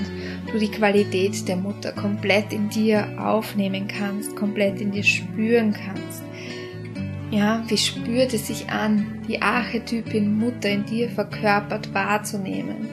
du 0.51 0.59
die 0.59 0.71
Qualität 0.71 1.47
der 1.47 1.55
Mutter 1.55 1.91
komplett 1.91 2.53
in 2.53 2.69
dir 2.69 3.07
aufnehmen 3.17 3.87
kannst, 3.87 4.35
komplett 4.35 4.79
in 4.79 4.91
dir 4.91 5.03
spüren 5.03 5.73
kannst. 5.73 6.21
Ja, 7.33 7.63
wie 7.67 7.77
spürt 7.77 8.31
es 8.35 8.45
sich 8.45 8.69
an, 8.69 9.23
die 9.27 9.41
Archetypin 9.41 10.37
Mutter 10.37 10.69
in 10.69 10.85
dir 10.85 11.09
verkörpert 11.09 11.91
wahrzunehmen? 11.91 12.89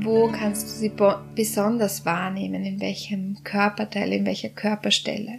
Wo 0.00 0.26
kannst 0.26 0.66
du 0.66 0.72
sie 0.72 0.92
besonders 1.36 2.04
wahrnehmen? 2.04 2.64
In 2.64 2.80
welchem 2.80 3.36
Körperteil, 3.44 4.12
in 4.12 4.26
welcher 4.26 4.48
Körperstelle? 4.48 5.38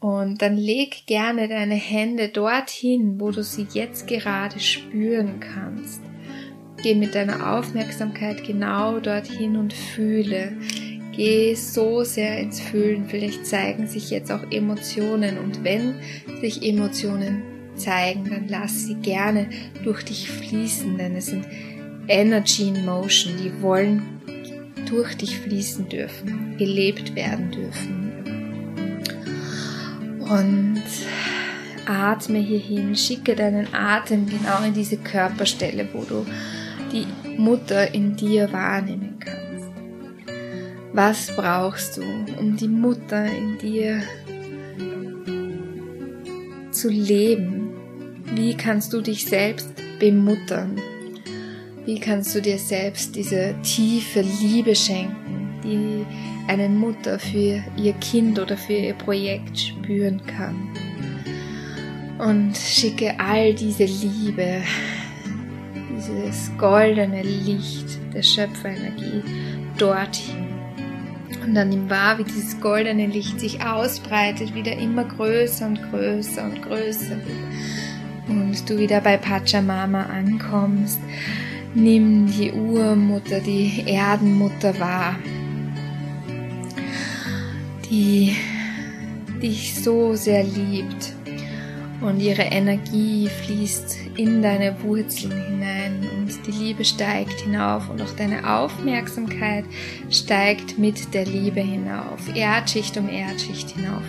Und 0.00 0.40
dann 0.40 0.56
leg 0.56 1.04
gerne 1.04 1.46
deine 1.46 1.74
Hände 1.74 2.28
dorthin, 2.28 3.20
wo 3.20 3.30
du 3.30 3.44
sie 3.44 3.66
jetzt 3.70 4.06
gerade 4.06 4.58
spüren 4.58 5.38
kannst. 5.38 6.00
Geh 6.82 6.94
mit 6.94 7.14
deiner 7.14 7.54
Aufmerksamkeit 7.54 8.44
genau 8.44 8.98
dorthin 8.98 9.58
und 9.58 9.74
fühle. 9.74 10.56
Geh 11.16 11.54
so 11.54 12.04
sehr 12.04 12.38
ins 12.40 12.60
Fühlen. 12.60 13.06
Vielleicht 13.08 13.46
zeigen 13.46 13.86
sich 13.86 14.10
jetzt 14.10 14.30
auch 14.30 14.42
Emotionen. 14.50 15.38
Und 15.38 15.64
wenn 15.64 15.94
sich 16.42 16.62
Emotionen 16.62 17.42
zeigen, 17.74 18.28
dann 18.28 18.48
lass 18.48 18.84
sie 18.86 18.96
gerne 18.96 19.48
durch 19.82 20.04
dich 20.04 20.30
fließen, 20.30 20.98
denn 20.98 21.16
es 21.16 21.26
sind 21.26 21.46
Energy 22.08 22.68
in 22.68 22.84
Motion, 22.84 23.34
die 23.42 23.62
wollen 23.62 24.02
durch 24.88 25.16
dich 25.16 25.38
fließen 25.38 25.88
dürfen, 25.88 26.56
gelebt 26.58 27.14
werden 27.14 27.50
dürfen. 27.50 28.12
Und 30.20 30.82
atme 31.86 32.38
hierhin, 32.38 32.94
schicke 32.94 33.34
deinen 33.34 33.72
Atem 33.72 34.26
genau 34.26 34.62
in 34.66 34.74
diese 34.74 34.96
Körperstelle, 34.96 35.88
wo 35.92 36.04
du 36.04 36.26
die 36.92 37.06
Mutter 37.36 37.94
in 37.94 38.16
dir 38.16 38.52
wahrnehmen 38.52 39.16
kannst. 39.18 39.45
Was 40.96 41.30
brauchst 41.36 41.98
du, 41.98 42.02
um 42.40 42.56
die 42.56 42.68
Mutter 42.68 43.26
in 43.26 43.58
dir 43.58 44.00
zu 46.70 46.88
leben? 46.88 47.68
Wie 48.34 48.56
kannst 48.56 48.94
du 48.94 49.02
dich 49.02 49.26
selbst 49.26 49.68
bemuttern? 49.98 50.80
Wie 51.84 52.00
kannst 52.00 52.34
du 52.34 52.40
dir 52.40 52.56
selbst 52.56 53.14
diese 53.14 53.54
tiefe 53.62 54.22
Liebe 54.40 54.74
schenken, 54.74 55.60
die 55.62 56.06
eine 56.50 56.70
Mutter 56.70 57.18
für 57.18 57.62
ihr 57.76 57.92
Kind 58.00 58.38
oder 58.38 58.56
für 58.56 58.72
ihr 58.72 58.94
Projekt 58.94 59.58
spüren 59.58 60.22
kann? 60.26 60.56
Und 62.18 62.56
schicke 62.56 63.20
all 63.20 63.52
diese 63.52 63.84
Liebe, 63.84 64.62
dieses 65.94 66.50
goldene 66.56 67.20
Licht 67.20 67.98
der 68.14 68.22
Schöpferenergie 68.22 69.22
dorthin. 69.76 70.45
Und 71.46 71.54
dann 71.54 71.68
nimm 71.68 71.88
wahr, 71.88 72.18
wie 72.18 72.24
dieses 72.24 72.60
goldene 72.60 73.06
Licht 73.06 73.38
sich 73.40 73.64
ausbreitet, 73.64 74.54
wieder 74.54 74.76
immer 74.76 75.04
größer 75.04 75.66
und 75.66 75.80
größer 75.90 76.44
und 76.44 76.62
größer 76.62 77.16
wird. 77.16 78.28
Und 78.28 78.68
du 78.68 78.78
wieder 78.78 79.00
bei 79.00 79.16
Pachamama 79.16 80.02
ankommst 80.02 80.98
Nimm 81.78 82.32
die 82.32 82.52
Urmutter, 82.52 83.38
die 83.40 83.84
Erdenmutter 83.86 84.80
wahr, 84.80 85.14
die 87.90 88.34
dich 89.42 89.74
so 89.74 90.14
sehr 90.14 90.42
liebt 90.42 91.12
und 92.00 92.20
ihre 92.20 92.44
Energie 92.44 93.28
fließt 93.28 94.05
in 94.16 94.42
deine 94.42 94.82
Wurzeln 94.82 95.32
hinein 95.32 96.06
und 96.16 96.46
die 96.46 96.50
Liebe 96.50 96.84
steigt 96.84 97.40
hinauf 97.40 97.88
und 97.90 98.00
auch 98.02 98.12
deine 98.16 98.58
Aufmerksamkeit 98.58 99.64
steigt 100.10 100.78
mit 100.78 101.12
der 101.14 101.26
Liebe 101.26 101.60
hinauf, 101.60 102.34
Erdschicht 102.34 102.96
um 102.96 103.08
Erdschicht 103.08 103.70
hinauf 103.70 104.04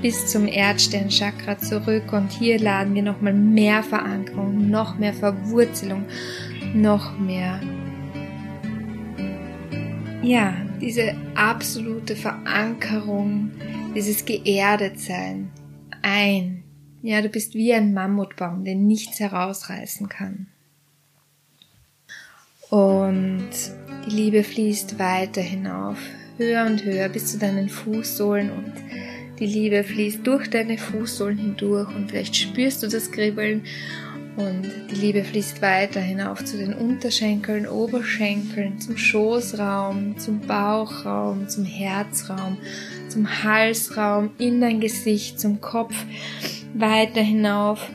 bis 0.00 0.26
zum 0.26 0.48
Erdsternchakra 0.48 1.58
zurück 1.58 2.12
und 2.12 2.32
hier 2.32 2.58
laden 2.58 2.94
wir 2.94 3.02
nochmal 3.02 3.34
mehr 3.34 3.82
Verankerung, 3.84 4.68
noch 4.68 4.98
mehr 4.98 5.14
Verwurzelung 5.14 6.04
noch 6.74 7.18
mehr. 7.18 7.60
Ja, 10.22 10.54
diese 10.80 11.14
absolute 11.34 12.16
Verankerung, 12.16 13.50
dieses 13.94 14.24
Geerdetsein 14.24 15.50
ein. 16.02 16.61
Ja, 17.04 17.20
du 17.20 17.28
bist 17.28 17.54
wie 17.54 17.74
ein 17.74 17.92
Mammutbaum, 17.94 18.64
den 18.64 18.86
nichts 18.86 19.18
herausreißen 19.18 20.08
kann. 20.08 20.46
Und 22.70 23.50
die 24.06 24.10
Liebe 24.10 24.44
fließt 24.44 25.00
weiter 25.00 25.42
hinauf, 25.42 25.98
höher 26.38 26.64
und 26.64 26.84
höher 26.84 27.08
bis 27.08 27.32
zu 27.32 27.38
deinen 27.38 27.68
Fußsohlen. 27.68 28.50
Und 28.50 28.72
die 29.40 29.46
Liebe 29.46 29.82
fließt 29.82 30.24
durch 30.24 30.48
deine 30.48 30.78
Fußsohlen 30.78 31.38
hindurch. 31.38 31.88
Und 31.88 32.10
vielleicht 32.10 32.36
spürst 32.36 32.84
du 32.84 32.88
das 32.88 33.10
Kribbeln. 33.10 33.64
Und 34.36 34.70
die 34.90 34.94
Liebe 34.94 35.24
fließt 35.24 35.60
weiter 35.60 36.00
hinauf 36.00 36.44
zu 36.44 36.56
den 36.56 36.72
Unterschenkeln, 36.72 37.66
Oberschenkeln, 37.66 38.78
zum 38.78 38.96
Schoßraum, 38.96 40.18
zum 40.18 40.40
Bauchraum, 40.40 41.48
zum 41.48 41.64
Herzraum, 41.64 42.56
zum 43.12 43.44
Halsraum, 43.44 44.30
in 44.38 44.60
dein 44.60 44.80
Gesicht, 44.80 45.38
zum 45.38 45.60
Kopf, 45.60 45.94
weiter 46.72 47.20
hinauf 47.20 47.90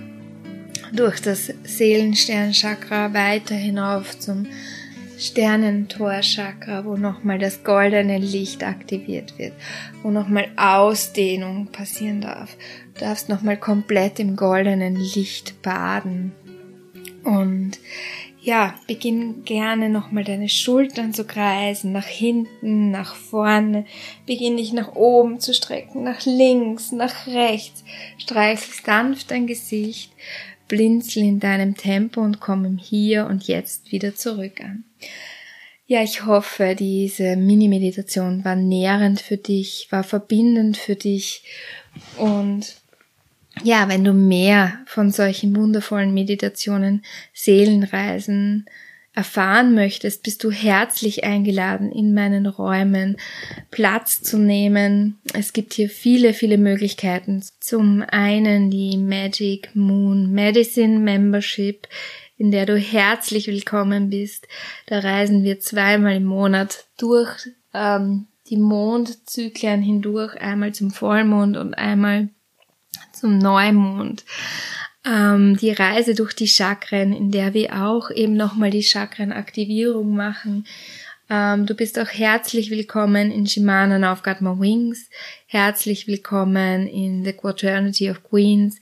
durch 0.93 1.21
das 1.21 1.51
Seelensternchakra, 1.63 3.13
weiter 3.13 3.55
hinauf 3.55 4.19
zum 4.19 4.45
Sternentorchakra, 5.17 6.85
wo 6.85 6.95
nochmal 6.95 7.39
das 7.39 7.63
goldene 7.63 8.19
Licht 8.19 8.63
aktiviert 8.63 9.39
wird, 9.39 9.53
wo 10.03 10.11
nochmal 10.11 10.49
Ausdehnung 10.55 11.67
passieren 11.71 12.21
darf. 12.21 12.55
Du 12.93 12.99
darfst 12.99 13.27
nochmal 13.27 13.57
komplett 13.57 14.19
im 14.19 14.35
goldenen 14.35 14.95
Licht 14.95 15.61
baden. 15.63 16.31
Und 17.23 17.79
ja, 18.41 18.75
beginn 18.87 19.43
gerne 19.43 19.89
nochmal 19.89 20.23
deine 20.23 20.49
Schultern 20.49 21.13
zu 21.13 21.25
kreisen, 21.25 21.91
nach 21.91 22.07
hinten, 22.07 22.91
nach 22.91 23.15
vorne. 23.15 23.85
Beginn 24.25 24.57
dich 24.57 24.73
nach 24.73 24.95
oben 24.95 25.39
zu 25.39 25.53
strecken, 25.53 26.03
nach 26.03 26.25
links, 26.25 26.91
nach 26.91 27.27
rechts. 27.27 27.83
Streichel 28.17 28.73
sanft 28.83 29.31
dein 29.31 29.47
Gesicht 29.47 30.11
blinzel 30.67 31.23
in 31.23 31.39
deinem 31.39 31.75
Tempo 31.75 32.21
und 32.21 32.39
komm 32.39 32.65
im 32.65 32.77
Hier 32.77 33.27
und 33.27 33.47
Jetzt 33.47 33.91
wieder 33.91 34.15
zurück 34.15 34.61
an. 34.61 34.83
Ja, 35.85 36.03
ich 36.03 36.25
hoffe, 36.25 36.75
diese 36.77 37.37
Mini-Meditation 37.37 38.43
war 38.43 38.55
nährend 38.55 39.21
für 39.21 39.37
dich, 39.37 39.87
war 39.89 40.03
verbindend 40.03 40.75
für 40.75 40.95
dich 40.95 41.43
und 42.17 42.75
ja, 43.63 43.89
wenn 43.89 44.03
du 44.03 44.13
mehr 44.13 44.79
von 44.85 45.11
solchen 45.11 45.55
wundervollen 45.55 46.13
Meditationen, 46.13 47.03
Seelenreisen, 47.33 48.65
erfahren 49.17 49.73
möchtest, 49.73 50.21
bist 50.21 50.43
du 50.43 50.51
herzlich 50.51 51.23
eingeladen, 51.23 51.91
in 51.91 52.13
meinen 52.13 52.45
Räumen 52.45 53.17
Platz 53.71 54.21
zu 54.21 54.37
nehmen. 54.37 55.17
Es 55.33 55.53
gibt 55.53 55.73
hier 55.73 55.89
viele, 55.89 56.35
viele 56.35 56.59
Möglichkeiten. 56.59 57.43
Zum 57.59 58.03
einen 58.07 58.69
die 58.69 58.95
Magic 58.95 59.71
Moon 59.73 60.31
Medicine 60.31 60.99
Membership, 60.99 61.87
in 62.37 62.51
der 62.51 62.67
du 62.67 62.77
herzlich 62.77 63.47
willkommen 63.47 64.11
bist. 64.11 64.47
Da 64.85 64.99
reisen 64.99 65.43
wir 65.43 65.59
zweimal 65.59 66.17
im 66.17 66.25
Monat 66.25 66.85
durch 66.99 67.49
ähm, 67.73 68.27
die 68.51 68.57
Mondzyklen 68.57 69.81
hindurch, 69.81 70.39
einmal 70.39 70.75
zum 70.75 70.91
Vollmond 70.91 71.57
und 71.57 71.73
einmal 71.73 72.29
zum 73.19 73.37
Neumond 73.39 74.23
ähm, 75.05 75.57
die 75.57 75.71
Reise 75.71 76.13
durch 76.13 76.33
die 76.33 76.47
Chakren, 76.47 77.13
in 77.13 77.31
der 77.31 77.53
wir 77.53 77.81
auch 77.83 78.11
eben 78.11 78.35
nochmal 78.35 78.69
die 78.69 78.83
Chakrenaktivierung 78.83 80.15
machen. 80.15 80.65
Ähm, 81.29 81.65
du 81.65 81.73
bist 81.75 81.99
auch 81.99 82.09
herzlich 82.09 82.69
willkommen 82.69 83.31
in 83.31 83.47
Shimana 83.47 83.99
Now 83.99 84.13
I've 84.13 84.41
My 84.41 84.59
Wings, 84.59 85.09
herzlich 85.47 86.07
willkommen 86.07 86.87
in 86.87 87.25
The 87.25 87.33
Quaternity 87.33 88.09
of 88.09 88.23
Queens 88.23 88.79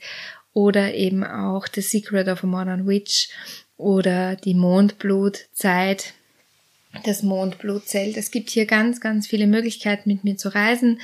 oder 0.52 0.94
eben 0.94 1.24
auch 1.24 1.66
The 1.72 1.80
Secret 1.80 2.28
of 2.28 2.44
a 2.44 2.46
Modern 2.46 2.86
Witch 2.86 3.30
oder 3.76 4.36
die 4.36 4.54
Mondblutzeit, 4.54 6.14
das 7.04 7.22
Mondblutzelt. 7.22 8.16
Es 8.16 8.30
gibt 8.30 8.50
hier 8.50 8.66
ganz, 8.66 9.00
ganz 9.00 9.26
viele 9.26 9.46
Möglichkeiten 9.46 10.08
mit 10.08 10.24
mir 10.24 10.36
zu 10.36 10.54
reisen, 10.54 11.00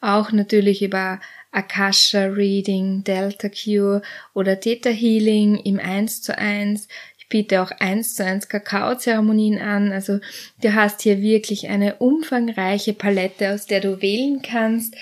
auch 0.00 0.32
natürlich 0.32 0.82
über 0.82 1.20
Akasha 1.54 2.24
Reading, 2.26 3.04
Delta 3.04 3.48
Q 3.48 4.00
oder 4.34 4.58
Theta 4.58 4.90
Healing 4.90 5.56
im 5.56 5.78
1 5.78 6.22
zu 6.22 6.36
1. 6.36 6.88
Ich 7.24 7.28
biete 7.30 7.62
auch 7.62 7.70
1 7.70 8.16
zu 8.16 8.24
1 8.24 8.48
Kakaozeremonien 8.48 9.58
an. 9.58 9.92
Also 9.92 10.20
du 10.60 10.74
hast 10.74 11.00
hier 11.00 11.22
wirklich 11.22 11.68
eine 11.68 11.94
umfangreiche 11.96 12.92
Palette, 12.92 13.52
aus 13.54 13.66
der 13.66 13.80
du 13.80 14.02
wählen 14.02 14.42
kannst. 14.42 14.94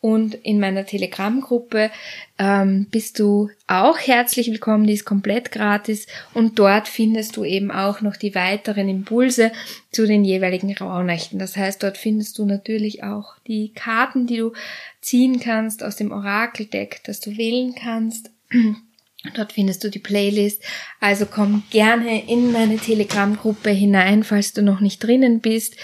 Und 0.00 0.34
in 0.34 0.58
meiner 0.58 0.84
Telegram-Gruppe 0.84 1.90
ähm, 2.38 2.86
bist 2.90 3.20
du 3.20 3.50
auch 3.68 3.98
herzlich 3.98 4.48
willkommen, 4.48 4.86
die 4.86 4.92
ist 4.92 5.04
komplett 5.04 5.52
gratis 5.52 6.06
und 6.34 6.58
dort 6.58 6.88
findest 6.88 7.36
du 7.36 7.44
eben 7.44 7.70
auch 7.70 8.00
noch 8.00 8.16
die 8.16 8.34
weiteren 8.34 8.88
Impulse 8.88 9.50
zu 9.90 10.06
den 10.06 10.24
jeweiligen 10.24 10.76
Rauhnächten. 10.76 11.38
Das 11.38 11.56
heißt, 11.56 11.82
dort 11.82 11.96
findest 11.96 12.38
du 12.38 12.44
natürlich 12.44 13.02
auch 13.04 13.34
die 13.46 13.72
Karten, 13.72 14.26
die 14.26 14.38
du 14.38 14.52
ziehen 15.00 15.40
kannst 15.40 15.82
aus 15.82 15.96
dem 15.96 16.12
Orakeldeck, 16.12 17.00
das 17.04 17.20
du 17.20 17.36
wählen 17.36 17.74
kannst. 17.74 18.30
Dort 19.34 19.52
findest 19.52 19.84
du 19.84 19.90
die 19.90 19.98
Playlist. 19.98 20.62
Also 21.00 21.26
komm 21.26 21.62
gerne 21.70 22.28
in 22.28 22.52
meine 22.52 22.78
Telegram-Gruppe 22.78 23.70
hinein, 23.70 24.24
falls 24.24 24.52
du 24.52 24.62
noch 24.62 24.80
nicht 24.80 25.02
drinnen 25.02 25.40
bist. 25.40 25.76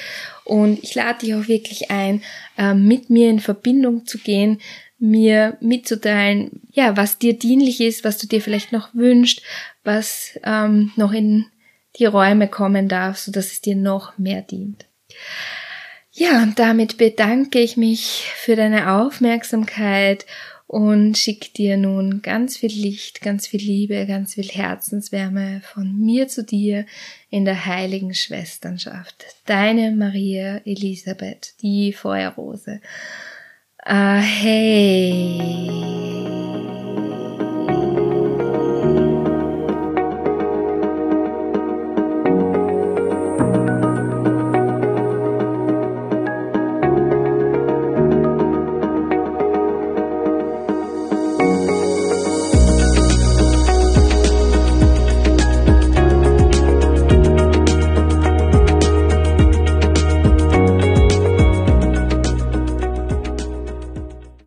Und 0.45 0.83
ich 0.83 0.95
lade 0.95 1.21
dich 1.21 1.35
auch 1.35 1.49
wirklich 1.49 1.91
ein, 1.91 2.23
ähm, 2.59 2.87
mit 2.87 3.11
mir 3.11 3.31
in 3.31 3.41
Verbindung 3.41 4.07
zu 4.07 4.19
gehen, 4.19 4.61
mir 4.99 5.57
mitzuteilen, 5.61 6.63
ja, 6.71 6.97
was 6.97 7.19
dir 7.19 7.39
dienlich 7.39 7.81
ist, 7.81 8.05
was 8.05 8.19
du 8.19 8.27
dir 8.27 8.41
vielleicht 8.41 8.73
noch 8.73 8.95
wünscht, 8.95 9.43
was 9.83 10.39
ähm, 10.45 10.93
noch 10.97 11.13
in 11.13 11.47
die 11.99 12.07
Räume 12.07 12.49
kommen 12.49 12.89
darf, 12.89 13.19
so 13.19 13.31
dass 13.31 13.53
es 13.53 13.61
dir 13.61 13.77
noch 13.77 14.19
mehr 14.19 14.43
dient. 14.43 14.87
Ja, 16.17 16.43
und 16.43 16.59
damit 16.59 16.97
bedanke 16.97 17.59
ich 17.59 17.77
mich 17.77 18.31
für 18.37 18.55
deine 18.55 18.93
Aufmerksamkeit 18.93 20.27
und 20.75 21.17
schick 21.17 21.55
dir 21.55 21.77
nun 21.77 22.21
ganz 22.21 22.57
viel 22.57 22.73
Licht, 22.73 23.21
ganz 23.21 23.47
viel 23.47 23.61
Liebe, 23.61 24.07
ganz 24.07 24.35
viel 24.35 24.49
Herzenswärme 24.49 25.61
von 25.63 25.97
mir 26.01 26.27
zu 26.27 26.43
dir 26.43 26.85
in 27.31 27.45
der 27.45 27.67
heiligen 27.67 28.13
Schwesternschaft. 28.13 29.25
Deine 29.47 29.93
Maria 29.93 30.57
Elisabeth, 30.65 31.55
die 31.63 31.93
Feuerrose. 31.93 32.81
Ah, 33.85 34.19
hey. 34.19 35.41